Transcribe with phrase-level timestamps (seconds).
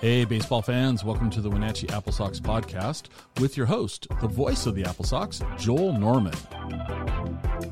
[0.00, 4.64] Hey, baseball fans, welcome to the Wenatchee Apple Sox podcast with your host, the voice
[4.64, 6.32] of the Apple Sox, Joel Norman.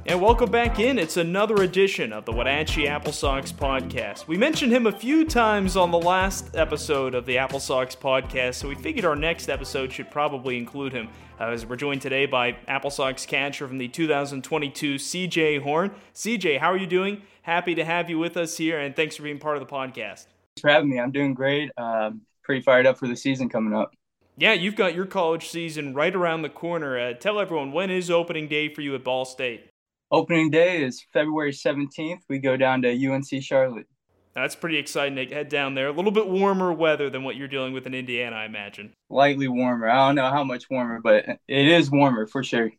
[0.04, 0.99] And welcome back in.
[0.99, 4.26] It's another edition of the Wenatchee Apple Sox podcast.
[4.26, 8.56] We mentioned him a few times on the last episode of the Apple Sox podcast,
[8.56, 11.08] so we figured our next episode should probably include him.
[11.40, 15.92] Uh, as we're joined today by Apple Sox catcher from the 2022 CJ Horn.
[16.15, 17.23] CJ, how are you doing?
[17.41, 20.27] Happy to have you with us here, and thanks for being part of the podcast.
[20.59, 20.98] Thanks for having me.
[20.98, 21.70] I'm doing great.
[21.79, 23.93] Um, pretty fired up for the season coming up.
[24.38, 26.98] Yeah, you've got your college season right around the corner.
[26.98, 29.69] Uh, tell everyone when is opening day for you at Ball State?
[30.11, 32.21] Opening day is February 17th.
[32.27, 33.87] We go down to UNC Charlotte.
[34.34, 35.88] That's pretty exciting to head down there.
[35.88, 38.95] A little bit warmer weather than what you're dealing with in Indiana, I imagine.
[39.10, 39.88] Lightly warmer.
[39.88, 42.71] I don't know how much warmer, but it is warmer for sure.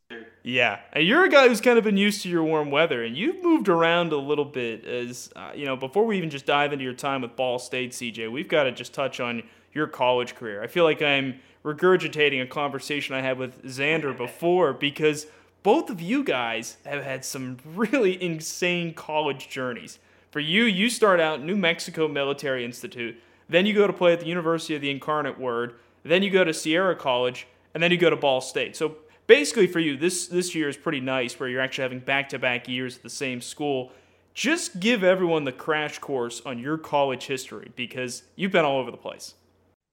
[0.42, 3.18] Yeah, and you're a guy who's kind of been used to your warm weather, and
[3.18, 4.86] you've moved around a little bit.
[4.86, 7.92] As uh, you know, before we even just dive into your time with Ball State,
[7.92, 10.62] CJ, we've got to just touch on your college career.
[10.64, 15.28] I feel like I'm regurgitating a conversation I had with Xander before because
[15.62, 20.00] both of you guys have had some really insane college journeys.
[20.32, 24.20] For you, you start out New Mexico Military Institute, then you go to play at
[24.20, 27.98] the University of the Incarnate Word, then you go to Sierra College, and then you
[27.98, 28.76] go to Ball State.
[28.76, 28.96] So
[29.28, 32.98] basically for you, this this year is pretty nice where you're actually having back-to-back years
[32.98, 33.92] at the same school.
[34.34, 38.92] Just give everyone the crash course on your college history because you've been all over
[38.92, 39.34] the place.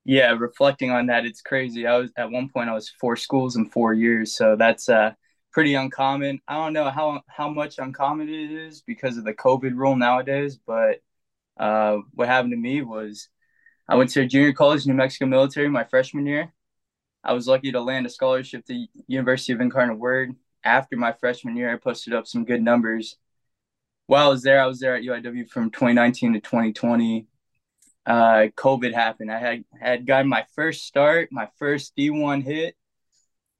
[0.09, 1.85] Yeah, reflecting on that, it's crazy.
[1.87, 5.15] I was at one point I was four schools in four years, so that's uh,
[5.53, 6.41] pretty uncommon.
[6.47, 10.59] I don't know how how much uncommon it is because of the COVID rule nowadays,
[10.65, 11.01] but
[11.59, 13.29] uh, what happened to me was
[13.89, 16.53] I went to junior college, New Mexico Military, my freshman year.
[17.25, 20.37] I was lucky to land a scholarship to University of Incarnate Word.
[20.65, 23.17] After my freshman year, I posted up some good numbers.
[24.07, 27.27] While I was there, I was there at UIW from 2019 to 2020.
[28.07, 29.33] Uh, COVID happened.
[29.33, 32.77] I had had gotten my first start, my first D1 hit.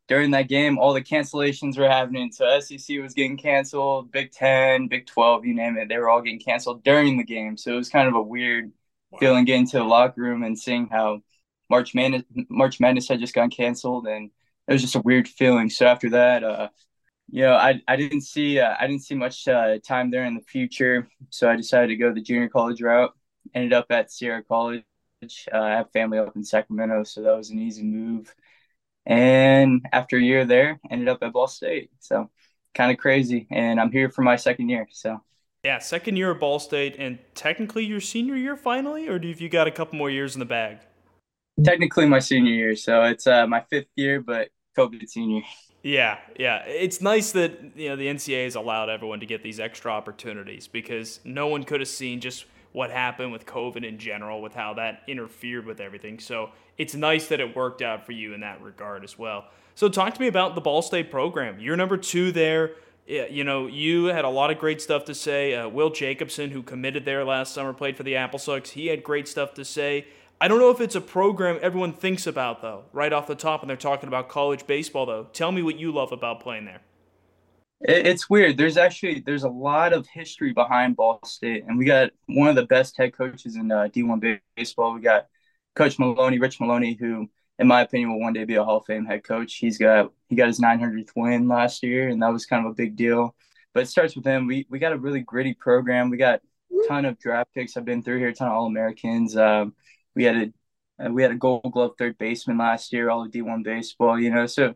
[0.09, 2.31] During that game, all the cancellations were happening.
[2.31, 5.89] So SEC was getting canceled, Big Ten, Big 12, you name it.
[5.89, 7.57] They were all getting canceled during the game.
[7.57, 8.71] So it was kind of a weird
[9.11, 9.19] wow.
[9.19, 11.23] feeling getting to the locker room and seeing how
[11.69, 14.31] March Madness March Madness had just gotten canceled, and
[14.69, 15.71] it was just a weird feeling.
[15.71, 16.69] So after that, uh,
[17.29, 20.35] you know, I I didn't see uh, I didn't see much uh, time there in
[20.35, 23.16] the future, so I decided to go the junior college route.
[23.55, 24.85] Ended up at Sierra College.
[25.23, 28.35] Uh, I have family up in Sacramento, so that was an easy move.
[29.05, 31.91] And after a year there, ended up at Ball State.
[32.01, 32.31] So
[32.75, 34.87] kind of crazy, and I'm here for my second year.
[34.91, 35.21] So.
[35.65, 39.49] Yeah, second year at Ball State, and technically your senior year finally, or do you
[39.49, 40.79] got a couple more years in the bag?
[41.65, 45.43] technically my senior year, so it's uh, my fifth year, but COVID senior.
[45.83, 46.65] Yeah, yeah.
[46.67, 50.69] It's nice that you know the NCAA has allowed everyone to get these extra opportunities
[50.69, 54.75] because no one could have seen just what happened with COVID in general, with how
[54.75, 56.19] that interfered with everything.
[56.19, 59.47] So it's nice that it worked out for you in that regard as well.
[59.75, 61.59] So talk to me about the Ball State program.
[61.59, 62.73] You're number two there.
[63.07, 65.55] You know, you had a lot of great stuff to say.
[65.55, 68.69] Uh, Will Jacobson, who committed there last summer, played for the Apple Sox.
[68.69, 70.07] He had great stuff to say.
[70.39, 73.63] I don't know if it's a program everyone thinks about though, right off the top
[73.63, 75.29] when they're talking about college baseball though.
[75.33, 76.83] Tell me what you love about playing there.
[77.81, 78.57] It's weird.
[78.57, 82.57] There's actually there's a lot of history behind Ball State, and we got one of
[82.57, 84.95] the best head coaches in uh, D1 baseball.
[84.95, 85.27] We got
[85.75, 87.29] Coach Maloney, Rich Maloney, who,
[87.59, 89.57] in my opinion, will one day be a Hall of Fame head coach.
[89.57, 92.75] He's got he got his 900th win last year, and that was kind of a
[92.75, 93.35] big deal.
[93.75, 94.47] But it starts with him.
[94.47, 96.09] We we got a really gritty program.
[96.09, 96.41] We got
[96.73, 97.77] a ton of draft picks.
[97.77, 99.37] I've been through here, a ton of All Americans.
[99.37, 99.75] Um,
[100.15, 100.37] we had
[100.99, 104.19] a uh, we had a Gold Glove third baseman last year, all of D1 baseball.
[104.19, 104.75] You know, so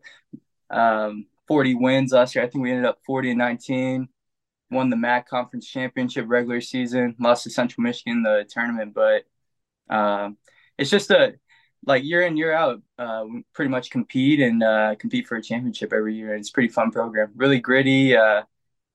[0.69, 2.44] um, 40 wins last year.
[2.44, 4.09] I think we ended up 40 and 19.
[4.71, 7.16] Won the MAC conference championship regular season.
[7.19, 9.25] Lost to Central Michigan the tournament, but
[9.93, 10.37] um,
[10.78, 11.34] it's just a
[11.84, 12.81] like year in year out.
[12.97, 16.34] Uh, we pretty much compete and uh, compete for a championship every year.
[16.34, 17.33] And it's a pretty fun program.
[17.34, 18.43] Really gritty, uh,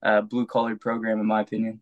[0.01, 1.81] uh blue collar program in my opinion.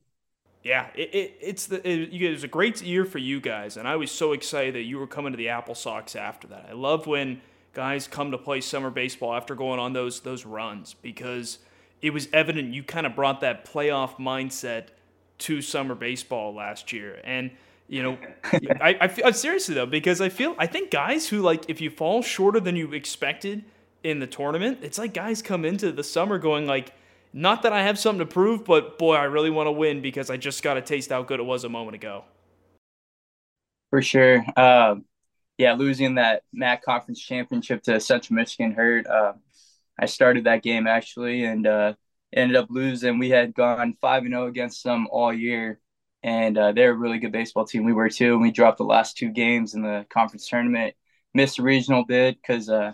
[0.63, 3.87] Yeah, it, it, it's the it, it, was a great year for you guys, and
[3.87, 6.65] I was so excited that you were coming to the Apple Sox after that.
[6.67, 7.41] I love when
[7.73, 11.59] guys come to play summer baseball after going on those those runs because
[12.01, 14.87] it was evident you kind of brought that playoff mindset
[15.39, 17.51] to summer baseball last year, and
[17.87, 18.17] you know,
[18.81, 21.89] I, I feel seriously though because I feel I think guys who like if you
[21.89, 23.65] fall shorter than you expected
[24.03, 26.93] in the tournament, it's like guys come into the summer going like
[27.33, 30.29] not that I have something to prove, but boy, I really want to win because
[30.29, 32.25] I just got to taste how good it was a moment ago.
[33.89, 34.45] For sure.
[34.55, 35.05] Um,
[35.57, 39.07] yeah, losing that MAC conference championship to Central Michigan hurt.
[39.07, 39.33] Uh,
[39.99, 41.93] I started that game actually and uh,
[42.33, 43.19] ended up losing.
[43.19, 45.79] We had gone 5 and 0 against them all year.
[46.23, 47.83] and uh, they're a really good baseball team.
[47.85, 50.95] We were too, and we dropped the last two games in the conference tournament.
[51.33, 52.93] Missed a regional bid because uh,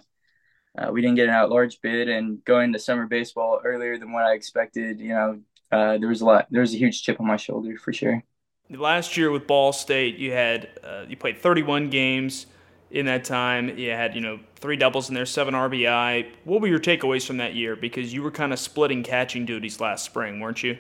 [0.77, 4.23] uh, we didn't get an at-large bid, and going to summer baseball earlier than what
[4.25, 4.99] I expected.
[4.99, 5.41] You know,
[5.71, 6.47] uh, there was a lot.
[6.51, 8.23] There was a huge chip on my shoulder for sure.
[8.71, 12.45] Last year with Ball State, you had uh, you played 31 games
[12.91, 13.77] in that time.
[13.77, 16.29] You had you know three doubles in there, seven RBI.
[16.43, 17.75] What were your takeaways from that year?
[17.75, 20.77] Because you were kind of splitting catching duties last spring, weren't you?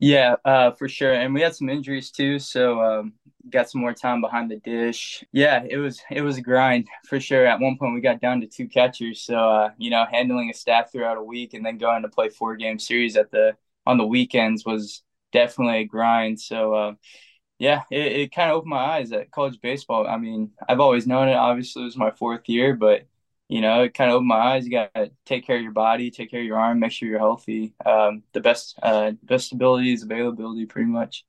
[0.00, 1.12] Yeah, uh, for sure.
[1.12, 3.12] And we had some injuries too, so um,
[3.50, 5.22] got some more time behind the dish.
[5.30, 7.46] Yeah, it was it was a grind for sure.
[7.46, 10.54] At one point, we got down to two catchers, so uh, you know, handling a
[10.54, 13.56] staff throughout a week and then going to play four game series at the
[13.86, 15.02] on the weekends was
[15.32, 16.40] definitely a grind.
[16.40, 16.74] So.
[16.74, 16.94] Uh,
[17.58, 20.04] yeah, it, it kind of opened my eyes at college baseball.
[20.04, 21.34] I mean, I've always known it.
[21.34, 23.06] Obviously, it was my fourth year, but
[23.48, 24.64] you know, it kind of opened my eyes.
[24.64, 27.08] You got to take care of your body, take care of your arm, make sure
[27.08, 27.74] you're healthy.
[27.84, 31.24] Um, the best, uh, best ability is availability, pretty much.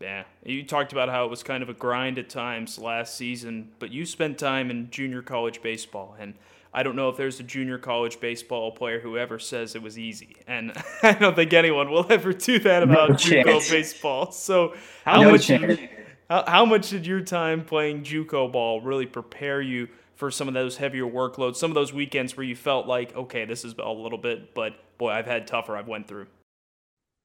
[0.00, 3.72] Yeah, you talked about how it was kind of a grind at times last season,
[3.78, 6.34] but you spent time in junior college baseball, and
[6.76, 9.98] I don't know if there's a junior college baseball player who ever says it was
[9.98, 14.30] easy, and I don't think anyone will ever do that about no JUCO baseball.
[14.30, 14.74] So
[15.06, 19.88] how no much how, how much did your time playing JUCO ball really prepare you
[20.16, 23.46] for some of those heavier workloads, some of those weekends where you felt like, okay,
[23.46, 25.78] this is a little bit, but boy, I've had tougher.
[25.78, 26.26] I've went through.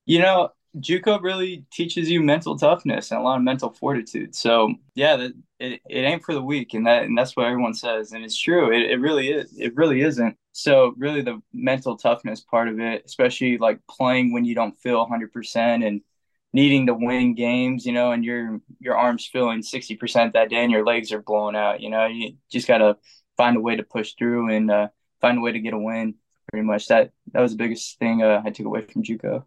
[0.05, 4.33] You know, JUCO really teaches you mental toughness and a lot of mental fortitude.
[4.33, 5.27] So yeah,
[5.59, 8.37] it, it ain't for the weak, and that and that's what everyone says, and it's
[8.37, 8.71] true.
[8.71, 9.53] It, it really is.
[9.57, 10.37] It really isn't.
[10.53, 14.99] So really, the mental toughness part of it, especially like playing when you don't feel
[14.99, 16.01] 100 percent and
[16.53, 20.63] needing to win games, you know, and your your arms feeling 60 percent that day,
[20.63, 21.81] and your legs are blowing out.
[21.81, 22.97] You know, you just gotta
[23.35, 24.87] find a way to push through and uh,
[25.19, 26.15] find a way to get a win.
[26.49, 29.43] Pretty much that that was the biggest thing uh, I took away from JUCO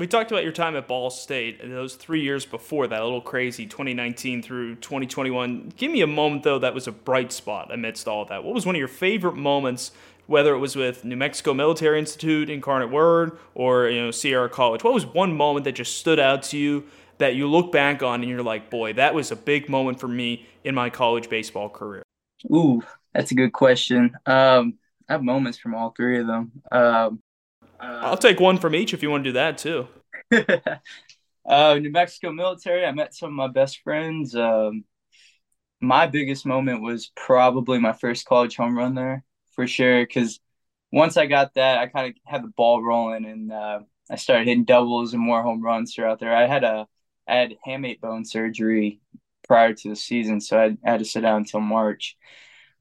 [0.00, 3.20] we talked about your time at Ball State those three years before that, a little
[3.20, 5.72] crazy, 2019 through 2021.
[5.76, 8.42] Give me a moment, though, that was a bright spot amidst all that.
[8.42, 9.92] What was one of your favorite moments,
[10.26, 14.82] whether it was with New Mexico Military Institute, Incarnate Word, or you know Sierra College?
[14.82, 16.84] What was one moment that just stood out to you
[17.18, 20.08] that you look back on and you're like, boy, that was a big moment for
[20.08, 22.02] me in my college baseball career?
[22.50, 22.82] Ooh,
[23.12, 24.12] that's a good question.
[24.24, 24.78] Um,
[25.10, 26.52] I have moments from all three of them.
[26.72, 27.22] Um,
[27.80, 29.88] uh, I'll take one from each if you want to do that too.
[31.46, 32.84] uh, New Mexico military.
[32.84, 34.34] I met some of my best friends.
[34.34, 34.84] Um,
[35.80, 40.02] my biggest moment was probably my first college home run there for sure.
[40.02, 40.40] Because
[40.92, 43.80] once I got that, I kind of had the ball rolling, and uh,
[44.10, 46.34] I started hitting doubles and more home runs throughout there.
[46.34, 46.86] I had a
[47.28, 49.00] I had hamate bone surgery
[49.46, 52.16] prior to the season, so I had to sit out until March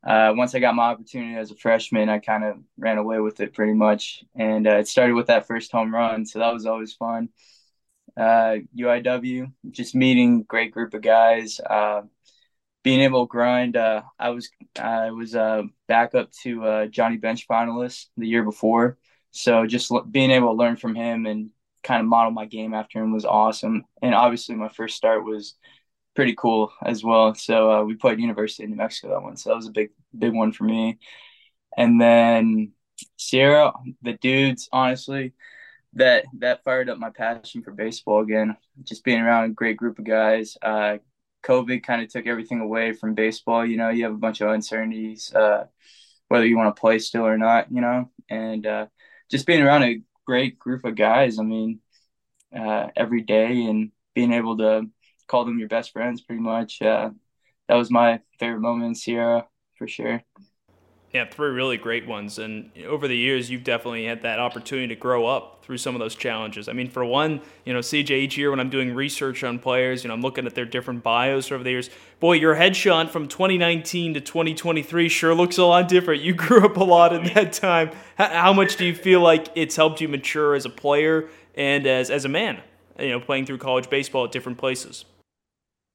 [0.05, 3.39] uh, once I got my opportunity as a freshman, I kind of ran away with
[3.41, 4.23] it pretty much.
[4.35, 6.25] And uh, it started with that first home run.
[6.25, 7.29] So that was always fun.
[8.17, 12.01] Uh, UIW, just meeting great group of guys, uh,
[12.83, 13.77] being able to grind.
[13.77, 14.49] Uh, I was
[14.79, 18.97] I was uh, back up to Johnny Bench finalist the year before.
[19.31, 21.51] So just l- being able to learn from him and
[21.83, 23.85] kind of model my game after him was awesome.
[24.01, 25.55] And obviously, my first start was
[26.19, 27.33] pretty cool as well.
[27.33, 29.91] So uh, we played University of New Mexico that one, so that was a big
[30.17, 30.99] big one for me.
[31.77, 32.73] And then
[33.15, 33.71] Sierra,
[34.01, 35.31] the dudes, honestly,
[35.93, 38.57] that that fired up my passion for baseball again.
[38.83, 40.57] Just being around a great group of guys.
[40.61, 40.97] Uh,
[41.45, 43.65] COVID kind of took everything away from baseball.
[43.65, 45.67] You know, you have a bunch of uncertainties, uh,
[46.27, 47.71] whether you want to play still or not.
[47.71, 48.87] You know, and uh,
[49.31, 51.39] just being around a great group of guys.
[51.39, 51.79] I mean,
[52.53, 54.89] uh, every day and being able to
[55.29, 56.81] call them your best friends pretty much.
[56.81, 57.11] Uh,
[57.69, 59.45] that was my favorite moment in Sierra
[59.77, 60.21] for sure.
[61.13, 62.37] Yeah, three really great ones.
[62.37, 65.99] And over the years, you've definitely had that opportunity to grow up through some of
[65.99, 66.69] those challenges.
[66.69, 70.03] I mean, for one, you know, CJ, each year when I'm doing research on players,
[70.03, 71.89] you know, I'm looking at their different bios over the years.
[72.19, 76.21] Boy, your headshot from 2019 to 2023 sure looks a lot different.
[76.21, 77.89] You grew up a lot in that time.
[78.15, 82.11] How much do you feel like it's helped you mature as a player and as,
[82.11, 82.61] as a man,
[82.99, 85.05] you know, playing through college baseball at different places?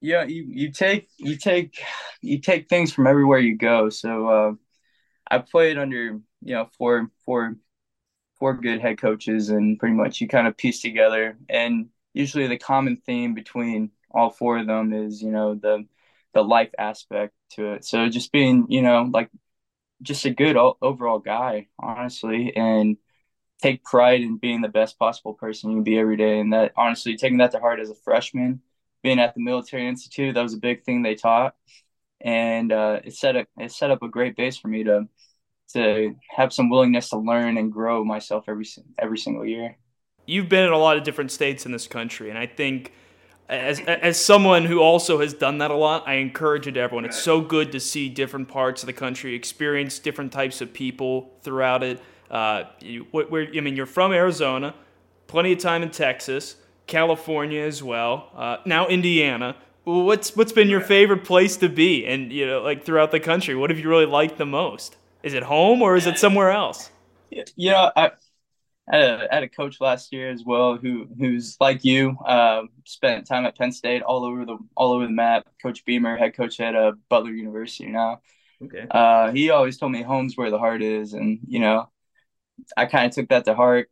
[0.04, 1.82] Yeah you, you take you take
[2.20, 3.88] you take things from everywhere you go.
[3.88, 4.52] So uh,
[5.30, 7.56] i played under you know four four
[8.38, 11.38] four good head coaches and pretty much you kind of piece together.
[11.48, 15.86] And usually the common theme between all four of them is you know the
[16.34, 17.84] the life aspect to it.
[17.84, 19.30] So just being you know like
[20.02, 22.98] just a good overall guy honestly and
[23.62, 26.40] take pride in being the best possible person you can be every day.
[26.40, 28.62] And that honestly taking that to heart as a freshman
[29.04, 31.54] being at the military institute, that was a big thing they taught,
[32.20, 35.06] and uh, it set up it set up a great base for me to
[35.74, 38.66] to have some willingness to learn and grow myself every
[38.98, 39.76] every single year.
[40.26, 42.92] You've been in a lot of different states in this country, and I think
[43.46, 47.04] as as someone who also has done that a lot, I encourage it to everyone.
[47.04, 51.30] It's so good to see different parts of the country, experience different types of people
[51.42, 52.00] throughout it.
[52.30, 54.74] Uh, you, where I mean, you're from Arizona,
[55.26, 58.30] plenty of time in Texas, California as well.
[58.34, 59.56] Uh, now Indiana.
[59.84, 63.54] What's what's been your favorite place to be, and you know, like throughout the country?
[63.54, 64.96] What have you really liked the most?
[65.22, 66.90] Is it home or is it somewhere else?
[67.56, 68.12] You know, I,
[68.90, 72.16] I had a, I had a coach last year as well who who's like you,
[72.24, 75.46] uh, spent time at Penn State all over the all over the map.
[75.62, 78.20] Coach Beemer, head coach at uh, Butler University now.
[78.62, 78.86] Okay.
[78.90, 81.90] Uh, he always told me home's where the heart is, and you know,
[82.76, 83.88] I kind of took that to heart.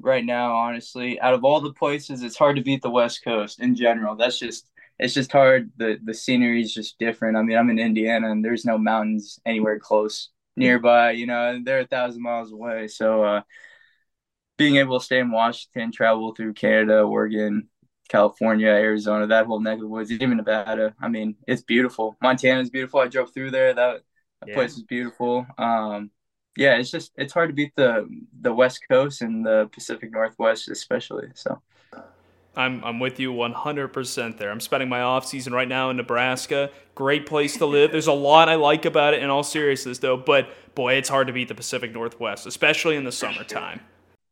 [0.00, 3.60] Right now, honestly, out of all the places, it's hard to beat the West Coast
[3.60, 4.14] in general.
[4.14, 5.70] That's just it's just hard.
[5.76, 7.36] the The scenery is just different.
[7.36, 11.12] I mean, I'm in Indiana, and there's no mountains anywhere close nearby.
[11.12, 12.88] You know, they're a thousand miles away.
[12.88, 13.42] So, uh,
[14.58, 17.68] being able to stay in Washington, travel through Canada, Oregon,
[18.08, 20.94] California, Arizona, that whole neck of the woods, even Nevada.
[21.00, 22.16] I mean, it's beautiful.
[22.22, 23.00] Montana is beautiful.
[23.00, 23.74] I drove through there.
[23.74, 24.02] That,
[24.40, 24.54] that yeah.
[24.54, 25.46] place is beautiful.
[25.58, 26.10] Um,
[26.56, 28.08] yeah, it's just it's hard to beat the
[28.40, 31.28] the West Coast and the Pacific Northwest, especially.
[31.34, 31.60] So.
[32.58, 34.50] I'm, I'm with you 100% there.
[34.50, 36.70] I'm spending my off season right now in Nebraska.
[36.94, 37.92] Great place to live.
[37.92, 40.16] There's a lot I like about it in all seriousness, though.
[40.16, 43.80] But boy, it's hard to beat the Pacific Northwest, especially in the summertime.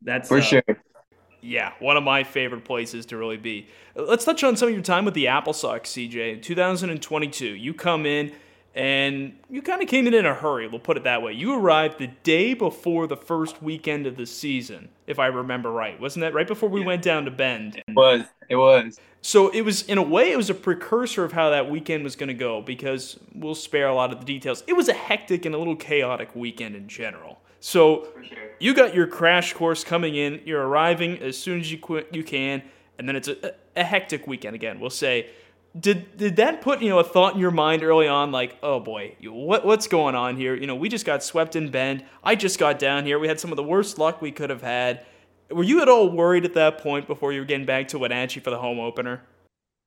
[0.01, 0.63] That's for uh, sure.
[1.43, 3.69] Yeah, one of my favorite places to really be.
[3.95, 6.41] Let's touch on some of your time with the Apple Sox, CJ.
[6.41, 8.33] 2022, you come in
[8.75, 10.67] and you kind of came in in a hurry.
[10.67, 11.33] We'll put it that way.
[11.33, 15.99] You arrived the day before the first weekend of the season, if I remember right.
[16.01, 16.87] Wasn't that right before we yeah.
[16.87, 17.77] went down to Bend?
[17.77, 18.23] It was.
[18.49, 18.99] It was.
[19.23, 22.17] So it was, in a way, it was a precursor of how that weekend was
[22.17, 24.65] going to go because we'll spare a lot of the details.
[24.67, 27.41] It was a hectic and a little chaotic weekend in general.
[27.61, 28.39] So sure.
[28.59, 30.43] you got your crash course coming in.
[30.45, 32.63] You're arriving as soon as you qu- you can,
[32.99, 34.81] and then it's a, a hectic weekend again.
[34.81, 35.31] We'll say
[35.79, 38.79] did did that put you know a thought in your mind early on like oh
[38.79, 40.55] boy what what's going on here?
[40.55, 42.05] You know we just got swept in bend.
[42.23, 43.19] I just got down here.
[43.19, 45.05] We had some of the worst luck we could have had.
[45.51, 48.41] Were you at all worried at that point before you were getting back to wenatchee
[48.41, 49.23] for the home opener?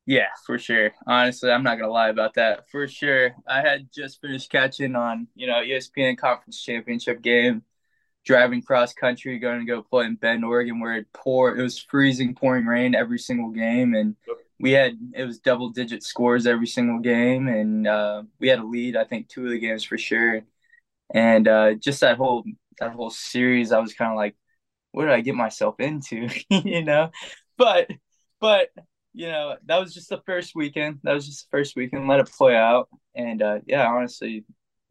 [0.05, 0.91] Yeah for sure.
[1.05, 2.69] Honestly i'm not gonna lie about that.
[2.69, 3.33] For sure.
[3.47, 7.63] I had just finished catching on you know espn conference championship game
[8.25, 11.79] driving cross country going to go play in bend oregon where it poured it was
[11.79, 13.95] freezing pouring rain every single game.
[13.95, 14.17] And
[14.59, 18.65] we had it was double digit scores every single game, and uh, we had a
[18.65, 18.95] lead.
[18.95, 20.41] I think two of the games for sure,
[21.13, 22.43] and uh, just that whole
[22.79, 24.35] that whole series, I was kind of like,
[24.91, 27.11] what did I get myself into, you know?
[27.57, 27.89] But
[28.39, 28.69] but
[29.13, 30.99] you know that was just the first weekend.
[31.03, 32.07] That was just the first weekend.
[32.07, 34.45] Let it play out, and uh, yeah, honestly,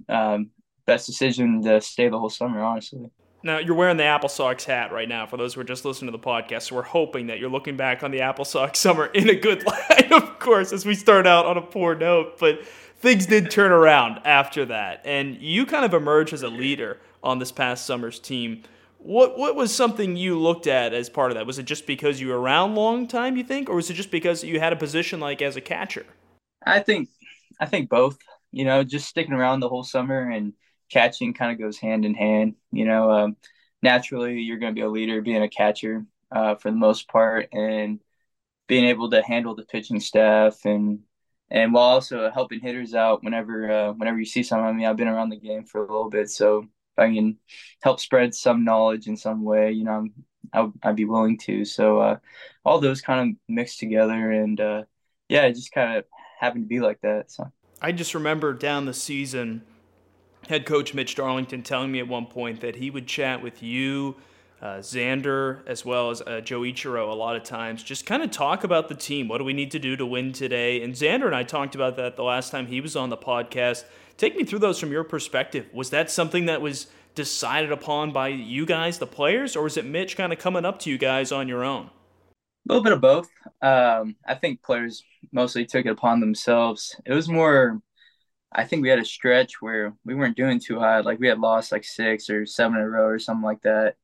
[0.08, 0.50] um,
[0.86, 2.60] best decision to stay the whole summer.
[2.60, 3.10] Honestly.
[3.46, 6.10] Now, you're wearing the Apple Sox hat right now for those who are just listening
[6.10, 6.62] to the podcast.
[6.62, 9.64] So we're hoping that you're looking back on the Apple Sox summer in a good
[9.64, 12.40] light, of course, as we start out on a poor note.
[12.40, 15.02] But things did turn around after that.
[15.04, 18.64] And you kind of emerged as a leader on this past summer's team.
[18.98, 21.46] What what was something you looked at as part of that?
[21.46, 24.10] Was it just because you were around long time, you think, or was it just
[24.10, 26.04] because you had a position like as a catcher?
[26.66, 27.08] I think
[27.60, 28.18] I think both.
[28.50, 30.52] You know, just sticking around the whole summer and–
[30.90, 32.54] catching kind of goes hand in hand.
[32.72, 33.36] You know, um,
[33.82, 37.48] naturally you're going to be a leader being a catcher uh, for the most part,
[37.52, 38.00] and
[38.66, 41.00] being able to handle the pitching staff and
[41.50, 44.66] and while also helping hitters out whenever uh, whenever you see something.
[44.66, 47.38] I mean, I've been around the game for a little bit, so if I can
[47.82, 50.08] help spread some knowledge in some way, you know,
[50.52, 51.64] I'm I'd be willing to.
[51.64, 52.16] So uh,
[52.64, 54.82] all those kind of mixed together, and uh,
[55.28, 56.04] yeah, it just kind of
[56.40, 57.30] happened to be like that.
[57.30, 57.50] So
[57.80, 59.62] I just remember down the season
[60.48, 64.16] head coach Mitch Darlington telling me at one point that he would chat with you,
[64.62, 68.30] uh, Xander, as well as uh, Joe Ichiro a lot of times, just kind of
[68.30, 69.28] talk about the team.
[69.28, 70.82] What do we need to do to win today?
[70.82, 73.84] And Xander and I talked about that the last time he was on the podcast.
[74.16, 75.66] Take me through those from your perspective.
[75.72, 79.84] Was that something that was decided upon by you guys, the players, or was it
[79.84, 81.90] Mitch kind of coming up to you guys on your own?
[82.68, 83.28] A little bit of both.
[83.62, 86.96] Um, I think players mostly took it upon themselves.
[87.04, 87.80] It was more
[88.56, 91.04] I think we had a stretch where we weren't doing too hot.
[91.04, 93.96] Like we had lost like six or seven in a row or something like that.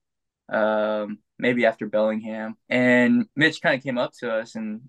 [0.49, 2.57] Um, maybe after Bellingham.
[2.69, 4.83] And Mitch kind of came up to us and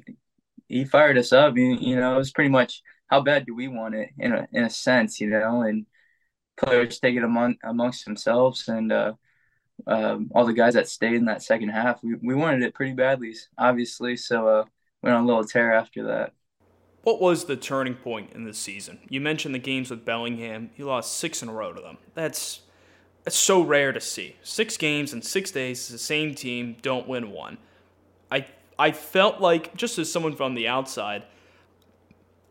[0.67, 1.55] he fired us up.
[1.57, 4.47] You, you know, it was pretty much how bad do we want it in a
[4.51, 5.85] in a sense, you know, and
[6.57, 9.13] players take it among amongst themselves and uh,
[9.87, 12.93] um, all the guys that stayed in that second half, we, we wanted it pretty
[12.93, 14.17] badly, obviously.
[14.17, 14.65] So uh,
[15.01, 16.33] went on a little tear after that.
[17.03, 18.99] What was the turning point in the season?
[19.09, 20.71] You mentioned the games with Bellingham.
[20.73, 21.97] He lost six in a row to them.
[22.15, 22.61] That's
[23.23, 24.35] that's so rare to see.
[24.41, 27.57] Six games in six days, the same team don't win one.
[28.31, 28.47] I
[28.79, 31.23] I felt like, just as someone from the outside,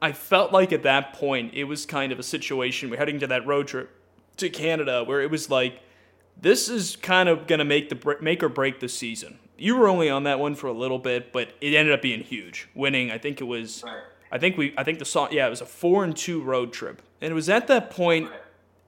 [0.00, 2.90] I felt like at that point it was kind of a situation.
[2.90, 3.90] We're heading to that road trip
[4.37, 5.80] to Canada where it was like,
[6.40, 9.38] this is kind of going to make the make or break the season.
[9.56, 12.21] You were only on that one for a little bit, but it ended up being
[12.21, 13.11] huge, winning.
[13.11, 14.02] I think it was, right.
[14.32, 16.72] I think we, I think the song, yeah, it was a four and two road
[16.72, 18.30] trip, and it was at that point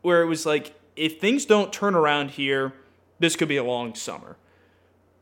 [0.01, 2.73] where it was like, if things don't turn around here,
[3.19, 4.37] this could be a long summer.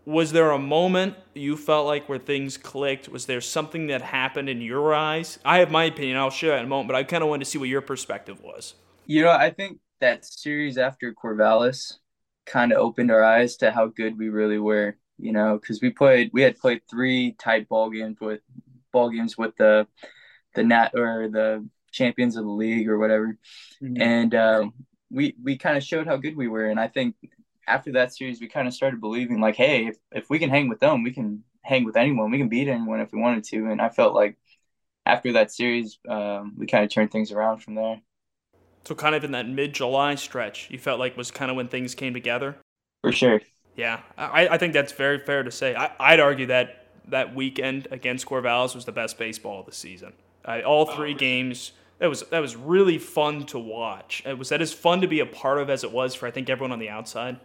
[0.04, 3.08] Was there a moment you felt like where things clicked?
[3.08, 5.38] Was there something that happened in your eyes?
[5.44, 6.16] I have my opinion.
[6.16, 7.80] I'll share that in a moment, but I kind of wanted to see what your
[7.80, 8.74] perspective was.
[9.06, 11.94] You know, I think that series after Corvallis
[12.46, 14.96] kind of opened our eyes to how good we really were.
[15.18, 18.40] You know, because we played, we had played three tight ball games with
[18.92, 19.86] ball games with the
[20.54, 23.36] the nat or the champions of the league or whatever,
[23.82, 24.00] mm-hmm.
[24.00, 24.64] and uh,
[25.10, 26.66] we we kind of showed how good we were.
[26.66, 27.16] And I think
[27.66, 30.68] after that series, we kind of started believing like, hey, if, if we can hang
[30.68, 32.30] with them, we can hang with anyone.
[32.30, 33.70] We can beat anyone if we wanted to.
[33.70, 34.36] And I felt like
[35.06, 38.00] after that series, um, we kind of turned things around from there.
[38.84, 41.68] So kind of in that mid July stretch, you felt like was kind of when
[41.68, 42.56] things came together.
[43.02, 43.40] For sure.
[43.76, 45.74] Yeah, I, I think that's very fair to say.
[45.74, 50.12] I, I'd argue that that weekend against Corvallis was the best baseball of the season.
[50.44, 54.22] I, all three games that was that was really fun to watch.
[54.26, 56.32] It was that as fun to be a part of as it was for I
[56.32, 57.38] think everyone on the outside.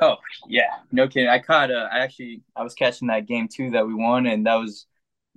[0.00, 0.16] Oh
[0.48, 1.28] yeah, no kidding.
[1.28, 1.70] I caught.
[1.70, 4.86] Uh, I actually I was catching that game too that we won, and that was.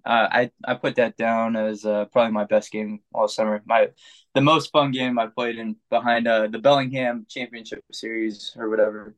[0.05, 3.61] Uh, I I put that down as uh, probably my best game all summer.
[3.65, 3.89] My
[4.33, 9.15] the most fun game I played in behind uh, the Bellingham Championship Series or whatever.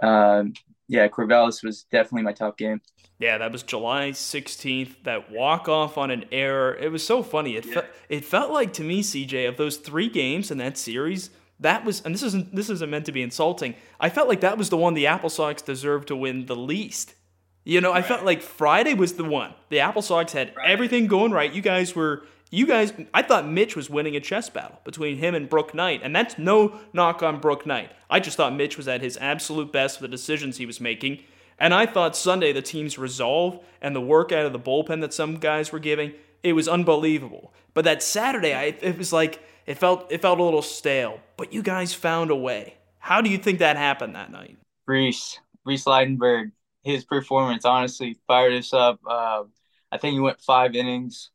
[0.00, 0.54] Um,
[0.90, 2.80] yeah, Corvallis was definitely my top game.
[3.20, 5.04] Yeah, that was July 16th.
[5.04, 6.74] That walk off on an error.
[6.74, 7.54] It was so funny.
[7.54, 7.82] It yeah.
[7.82, 11.30] fe- it felt like to me, CJ, of those three games in that series,
[11.60, 13.76] that was and this isn't this isn't meant to be insulting.
[14.00, 17.14] I felt like that was the one the Apple Sox deserved to win the least.
[17.62, 18.02] You know, right.
[18.02, 19.54] I felt like Friday was the one.
[19.68, 20.70] The Apple Sox had right.
[20.70, 21.52] everything going right.
[21.52, 25.34] You guys were you guys I thought Mitch was winning a chess battle between him
[25.34, 27.90] and Brooke Knight, and that's no knock on Brooke Knight.
[28.08, 31.22] I just thought Mitch was at his absolute best for the decisions he was making.
[31.58, 35.12] And I thought Sunday the team's resolve and the work out of the bullpen that
[35.12, 37.52] some guys were giving, it was unbelievable.
[37.74, 41.20] But that Saturday, I, it was like it felt it felt a little stale.
[41.36, 42.76] But you guys found a way.
[42.98, 44.58] How do you think that happened that night?
[44.86, 46.50] Reese, Reese Leidenberg,
[46.82, 48.98] his performance honestly fired us up.
[49.06, 49.44] Uh,
[49.92, 51.30] I think he went five innings.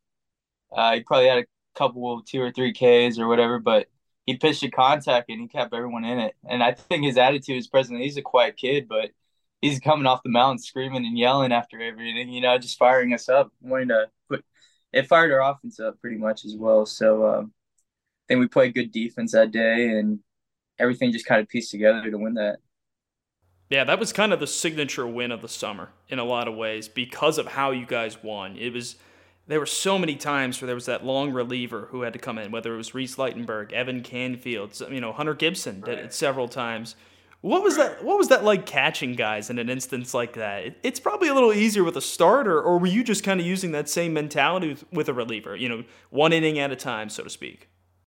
[0.74, 3.86] Uh, he probably had a couple, two or three Ks or whatever, but
[4.26, 6.34] he pitched a contact and he kept everyone in it.
[6.48, 8.00] And I think his attitude is present.
[8.00, 9.10] He's a quiet kid, but
[9.60, 13.28] he's coming off the mound screaming and yelling after everything, you know, just firing us
[13.28, 14.44] up, wanting to put
[14.92, 16.86] it fired our offense up pretty much as well.
[16.86, 20.20] So um, I think we played good defense that day and
[20.78, 22.58] everything just kind of pieced together to win that.
[23.68, 26.54] Yeah, that was kind of the signature win of the summer in a lot of
[26.54, 28.56] ways because of how you guys won.
[28.56, 28.96] It was
[29.46, 32.38] there were so many times where there was that long reliever who had to come
[32.38, 36.48] in, whether it was Reese Leitenberg, Evan Canfield, you know, Hunter Gibson did it several
[36.48, 36.96] times
[37.46, 38.02] what was that?
[38.02, 40.64] What was that like catching guys in an instance like that?
[40.64, 43.46] It, it's probably a little easier with a starter, or were you just kind of
[43.46, 45.54] using that same mentality with, with a reliever?
[45.54, 47.68] You know, one inning at a time, so to speak.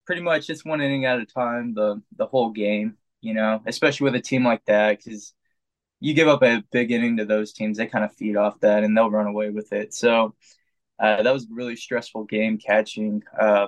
[0.04, 1.72] Pretty much, it's one inning at a time.
[1.72, 5.32] The the whole game, you know, especially with a team like that, because
[5.98, 8.84] you give up a big inning to those teams, they kind of feed off that
[8.84, 9.94] and they'll run away with it.
[9.94, 10.34] So
[11.02, 13.22] uh, that was a really stressful game catching.
[13.38, 13.66] Uh,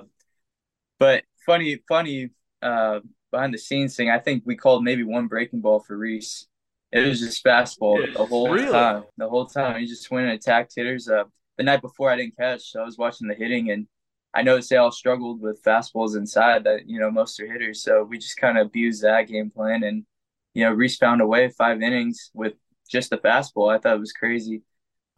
[0.97, 2.29] but funny, funny.
[2.61, 6.47] Uh, behind the scenes thing, I think we called maybe one breaking ball for Reese.
[6.93, 8.71] It was just fastball the whole really?
[8.71, 9.03] time.
[9.17, 11.09] The whole time he just went and attacked hitters.
[11.09, 11.25] Uh,
[11.57, 13.85] the night before I didn't catch, so I was watching the hitting and
[14.33, 17.83] I noticed they all struggled with fastballs inside that you know most are hitters.
[17.83, 20.05] So we just kind of abused that game plan and
[20.53, 22.53] you know Reese found a way five innings with
[22.89, 23.73] just the fastball.
[23.73, 24.61] I thought it was crazy.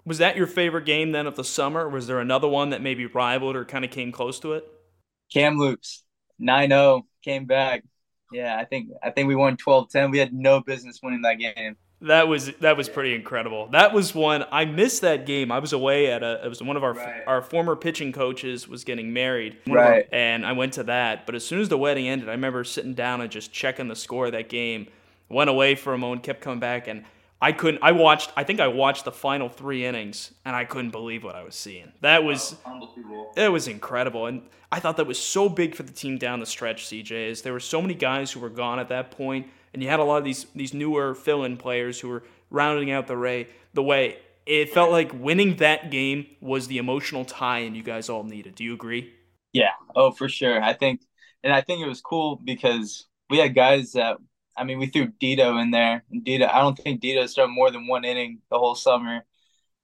[0.08, 1.88] Was that your favorite game then of the summer?
[1.88, 4.66] Was there another one that maybe rivaled or kind of came close to it?
[5.32, 6.04] Kamloops
[6.42, 7.84] 9-0 came back
[8.32, 10.12] yeah, I think I think we won 12-10.
[10.12, 11.78] We had no business winning that game.
[12.02, 13.70] That was that was pretty incredible.
[13.72, 15.52] That was one I missed that game.
[15.52, 17.24] I was away at a it was one of our right.
[17.26, 19.58] our former pitching coaches was getting married.
[19.66, 20.04] Right.
[20.04, 21.26] Our, and I went to that.
[21.26, 23.96] But as soon as the wedding ended, I remember sitting down and just checking the
[23.96, 24.88] score of that game.
[25.30, 27.04] Went away for a moment, kept coming back and
[27.42, 27.84] I couldn't.
[27.84, 28.32] I watched.
[28.36, 31.56] I think I watched the final three innings, and I couldn't believe what I was
[31.56, 31.92] seeing.
[32.02, 33.32] That was unbelievable.
[33.36, 36.46] It was incredible, and I thought that was so big for the team down the
[36.46, 36.86] stretch.
[36.86, 39.90] CJ, is there were so many guys who were gone at that point, and you
[39.90, 43.48] had a lot of these these newer fill-in players who were rounding out the ray
[43.74, 44.18] the way.
[44.48, 48.56] It felt like winning that game was the emotional tie, and you guys all needed.
[48.56, 49.14] Do you agree?
[49.54, 49.72] Yeah.
[49.96, 50.62] Oh, for sure.
[50.62, 51.02] I think,
[51.44, 54.18] and I think it was cool because we had guys that
[54.58, 56.04] I mean, we threw Dito in there.
[56.12, 59.26] And Dito, I don't think Dito started more than one inning the whole summer.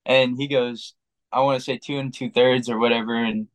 [0.05, 0.95] and he goes,
[1.31, 3.47] I want to say two and two thirds or whatever, and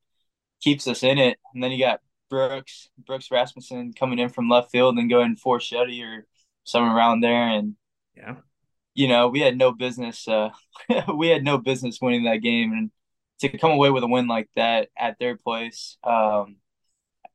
[0.61, 1.39] keeps us in it.
[1.55, 2.01] And then you got
[2.31, 6.27] Brooks, Brooks Rasmussen coming in from left field and going four shutty or
[6.65, 7.49] somewhere around there.
[7.49, 7.77] And
[8.17, 8.37] yeah,
[8.95, 10.27] you know, we had no business.
[10.29, 10.51] Uh,
[11.17, 12.91] we had no business winning that game, and
[13.41, 15.97] to come away with a win like that at their place.
[16.05, 16.57] Um,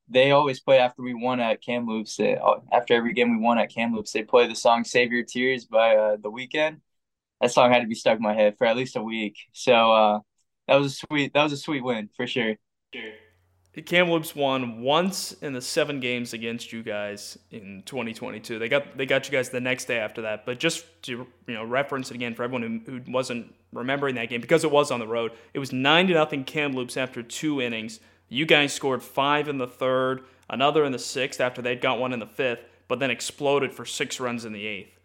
[0.09, 2.17] they always play after we won at Kamloops.
[2.17, 2.37] They,
[2.71, 5.95] after every game we won at Kamloops, they play the song "Save Your Tears" by
[5.95, 6.79] uh, The Weeknd.
[7.41, 9.37] That song had to be stuck in my head for at least a week.
[9.51, 10.19] So uh,
[10.67, 11.33] that was a sweet.
[11.33, 12.55] That was a sweet win for sure.
[12.93, 13.11] sure.
[13.81, 18.59] Kamloops won once in the seven games against you guys in 2022.
[18.59, 20.45] They got they got you guys the next day after that.
[20.45, 24.29] But just to you know reference it again for everyone who, who wasn't remembering that
[24.29, 27.61] game because it was on the road, it was nine to nothing Kamloops after two
[27.61, 27.99] innings.
[28.33, 32.13] You guys scored five in the third, another in the sixth after they'd got one
[32.13, 34.99] in the fifth, but then exploded for six runs in the eighth.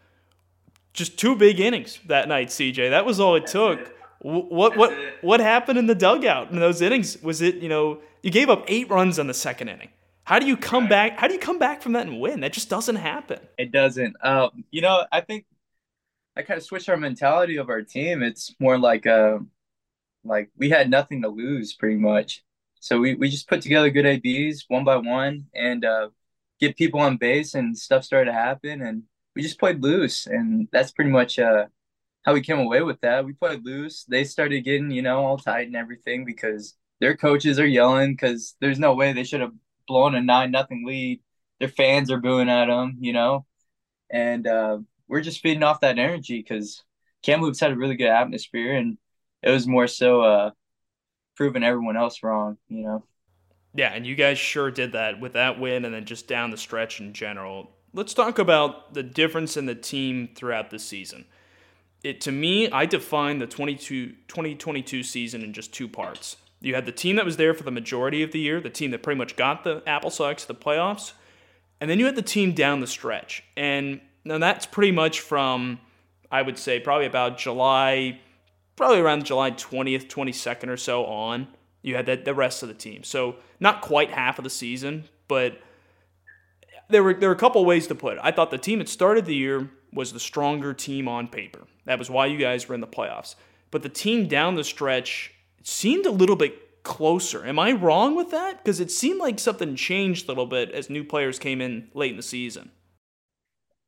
[0.95, 2.89] Just two big innings that night, CJ.
[2.89, 3.95] That was all it took.
[4.21, 7.23] What what what happened in the dugout in those innings?
[7.23, 9.91] Was it you know you gave up eight runs in the second inning?
[10.25, 10.91] How do you come right.
[10.91, 11.19] back?
[11.19, 12.41] How do you come back from that and win?
[12.41, 13.41] That just doesn't happen.
[13.59, 14.17] It doesn't.
[14.25, 15.45] Um, you know, I think
[16.35, 18.23] I kind of switched our mentality of our team.
[18.23, 19.39] It's more like uh,
[20.25, 22.43] like we had nothing to lose, pretty much.
[22.81, 26.09] So we we just put together good ABs one by one and uh,
[26.61, 30.69] get people on base, and stuff started to happen, and we just played loose, and
[30.73, 31.67] that's pretty much uh
[32.25, 33.25] how we came away with that.
[33.25, 34.05] We played loose.
[34.05, 38.57] They started getting, you know, all tight and everything because their coaches are yelling because
[38.61, 39.53] there's no way they should have
[39.87, 41.21] blown a nine nothing lead.
[41.61, 43.47] Their fans are booing at them, you know,
[44.11, 46.83] and uh, we're just feeding off that energy because
[47.23, 48.99] Kamloops had a really good atmosphere, and
[49.43, 50.51] it was more so uh,
[51.39, 53.05] proving everyone else wrong, you know.
[53.75, 56.59] Yeah, and you guys sure did that with that win, and then just down the
[56.59, 57.71] stretch in general.
[57.95, 61.25] Let's talk about the difference in the team throughout the season
[62.05, 66.37] it to me, I define the 22, 2022 season in just two parts.
[66.61, 68.91] You had the team that was there for the majority of the year, the team
[68.93, 71.13] that pretty much got the Apple to the playoffs,
[71.81, 73.45] and then you had the team down the stretch.
[73.57, 75.81] And now that's pretty much from,
[76.31, 78.21] I would say, probably about July,
[78.79, 81.49] probably around July 20th, 22nd or so on.
[81.83, 83.05] You had the, the rest of the team.
[83.05, 85.61] So not quite half of the season, but
[86.89, 88.21] there were there were a couple ways to put it.
[88.23, 91.67] I thought the team that started the year was the stronger team on paper.
[91.85, 93.35] That was why you guys were in the playoffs.
[93.71, 97.45] But the team down the stretch seemed a little bit closer.
[97.45, 98.63] Am I wrong with that?
[98.63, 102.13] Because it seemed like something changed a little bit as new players came in late
[102.13, 102.71] in the season.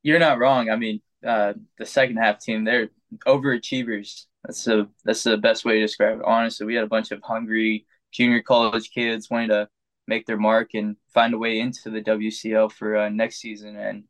[0.03, 0.69] You're not wrong.
[0.69, 2.91] I mean, uh, the second half team, they're
[3.27, 4.27] overachievers.
[4.45, 6.25] That's the that's the best way to describe it.
[6.25, 9.69] Honestly, we had a bunch of hungry junior college kids wanting to
[10.07, 13.77] make their mark and find a way into the WCL for uh, next season.
[13.77, 14.05] And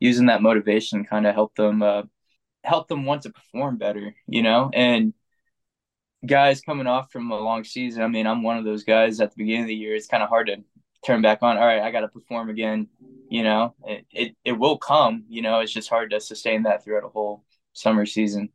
[0.00, 2.02] using that motivation kind of help them uh,
[2.64, 4.70] help them want to perform better, you know.
[4.74, 5.14] And
[6.24, 9.30] guys coming off from a long season, I mean, I'm one of those guys at
[9.30, 9.94] the beginning of the year.
[9.94, 10.58] It's kind of hard to
[11.04, 11.56] turn back on.
[11.56, 12.88] All right, I got to perform again.
[13.28, 15.24] You know, it, it it will come.
[15.28, 18.50] You know, it's just hard to sustain that throughout a whole summer season.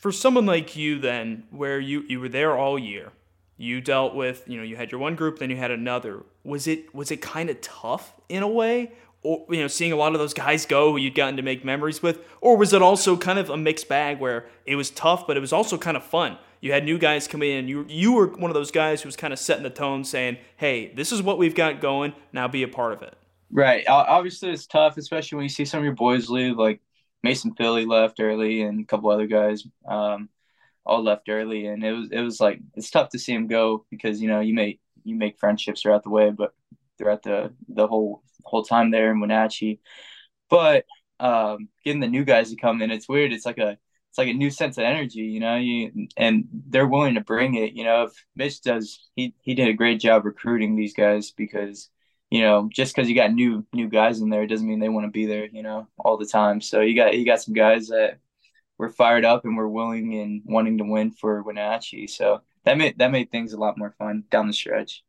[0.00, 3.12] For someone like you, then, where you you were there all year,
[3.56, 6.22] you dealt with you know you had your one group, then you had another.
[6.44, 9.96] Was it was it kind of tough in a way, or, you know, seeing a
[9.96, 12.20] lot of those guys go who you'd gotten to make memories with?
[12.40, 15.40] Or was it also kind of a mixed bag where it was tough, but it
[15.40, 16.38] was also kind of fun?
[16.60, 19.16] You had new guys come in, you you were one of those guys who was
[19.16, 22.12] kind of setting the tone, saying, "Hey, this is what we've got going.
[22.32, 23.16] Now be a part of it."
[23.50, 23.84] Right.
[23.88, 26.56] Obviously, it's tough, especially when you see some of your boys leave.
[26.56, 26.80] Like
[27.24, 30.28] Mason Philly left early, and a couple other guys um,
[30.84, 33.86] all left early, and it was it was like it's tough to see him go
[33.90, 36.54] because you know you make you make friendships throughout the way, but
[36.98, 39.80] throughout the the whole whole time there in Wenatchee.
[40.50, 40.84] But
[41.18, 43.32] um, getting the new guys to come in, it's weird.
[43.32, 43.78] It's like a
[44.10, 45.56] it's like a new sense of energy, you know.
[45.56, 47.72] You and they're willing to bring it.
[47.72, 51.88] You know, if Mitch does, he he did a great job recruiting these guys because
[52.34, 55.06] you know just because you got new new guys in there doesn't mean they want
[55.06, 56.60] to be there, you know, all the time.
[56.60, 58.18] So you got you got some guys that
[58.76, 62.08] were fired up and were willing and wanting to win for Wenatchee.
[62.08, 65.04] So that made that made things a lot more fun down the stretch.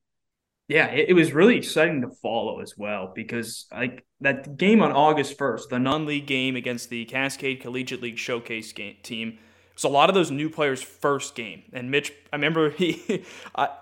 [0.68, 4.92] Yeah, it, it, was really exciting to follow as well because like that game on
[4.92, 9.38] August 1st, the non-league game against the Cascade Collegiate League Showcase game, team,
[9.76, 11.64] was a lot of those new players' first game.
[11.72, 13.24] And Mitch, I remember he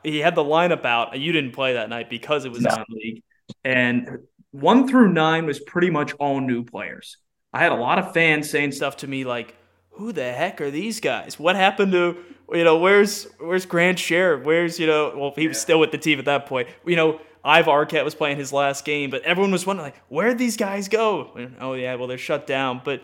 [0.04, 1.20] he had the lineup out.
[1.20, 2.70] You didn't play that night because it was no.
[2.70, 3.24] non-league,
[3.64, 4.20] and
[4.52, 7.18] one through nine was pretty much all new players.
[7.54, 9.56] I had a lot of fans saying stuff to me like,
[9.92, 11.40] "Who the heck are these guys?
[11.40, 12.18] What happened to
[12.52, 14.46] you know, where's where's Grant Sheriff?
[14.46, 16.68] Where's you know, well, he was still with the team at that point.
[16.86, 20.38] You know, Ive Arquette was playing his last game, but everyone was wondering like, where'd
[20.38, 21.32] these guys go?
[21.60, 22.82] oh yeah, well they're shut down.
[22.84, 23.02] But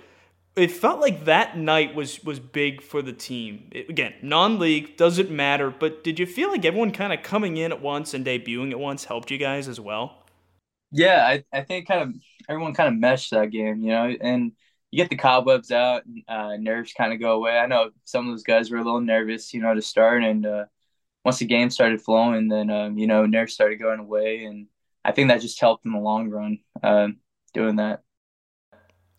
[0.56, 3.70] it felt like that night was was big for the team.
[3.72, 7.72] It, again, non-league doesn't matter, but did you feel like everyone kind of coming in
[7.72, 10.19] at once and debuting at once helped you guys as well?
[10.92, 12.16] Yeah, I, I think kind of
[12.48, 14.54] everyone kind of meshed that game, you know, and
[14.92, 17.58] you get the cobwebs out, uh, nerves kind of go away.
[17.58, 20.46] I know some of those guys were a little nervous, you know, to start, and
[20.46, 20.66] uh,
[21.24, 24.68] once the game started flowing, then um, you know nerves started going away, and
[25.06, 27.10] I think that just helped in the long run uh,
[27.54, 28.02] doing that.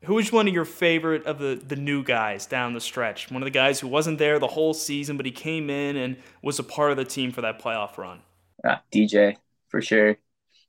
[0.05, 3.31] Who was one of your favorite of the the new guys down the stretch?
[3.31, 6.17] One of the guys who wasn't there the whole season, but he came in and
[6.43, 8.23] was a part of the team for that playoff run.
[8.65, 9.37] Ah, DJ
[9.69, 10.17] for sure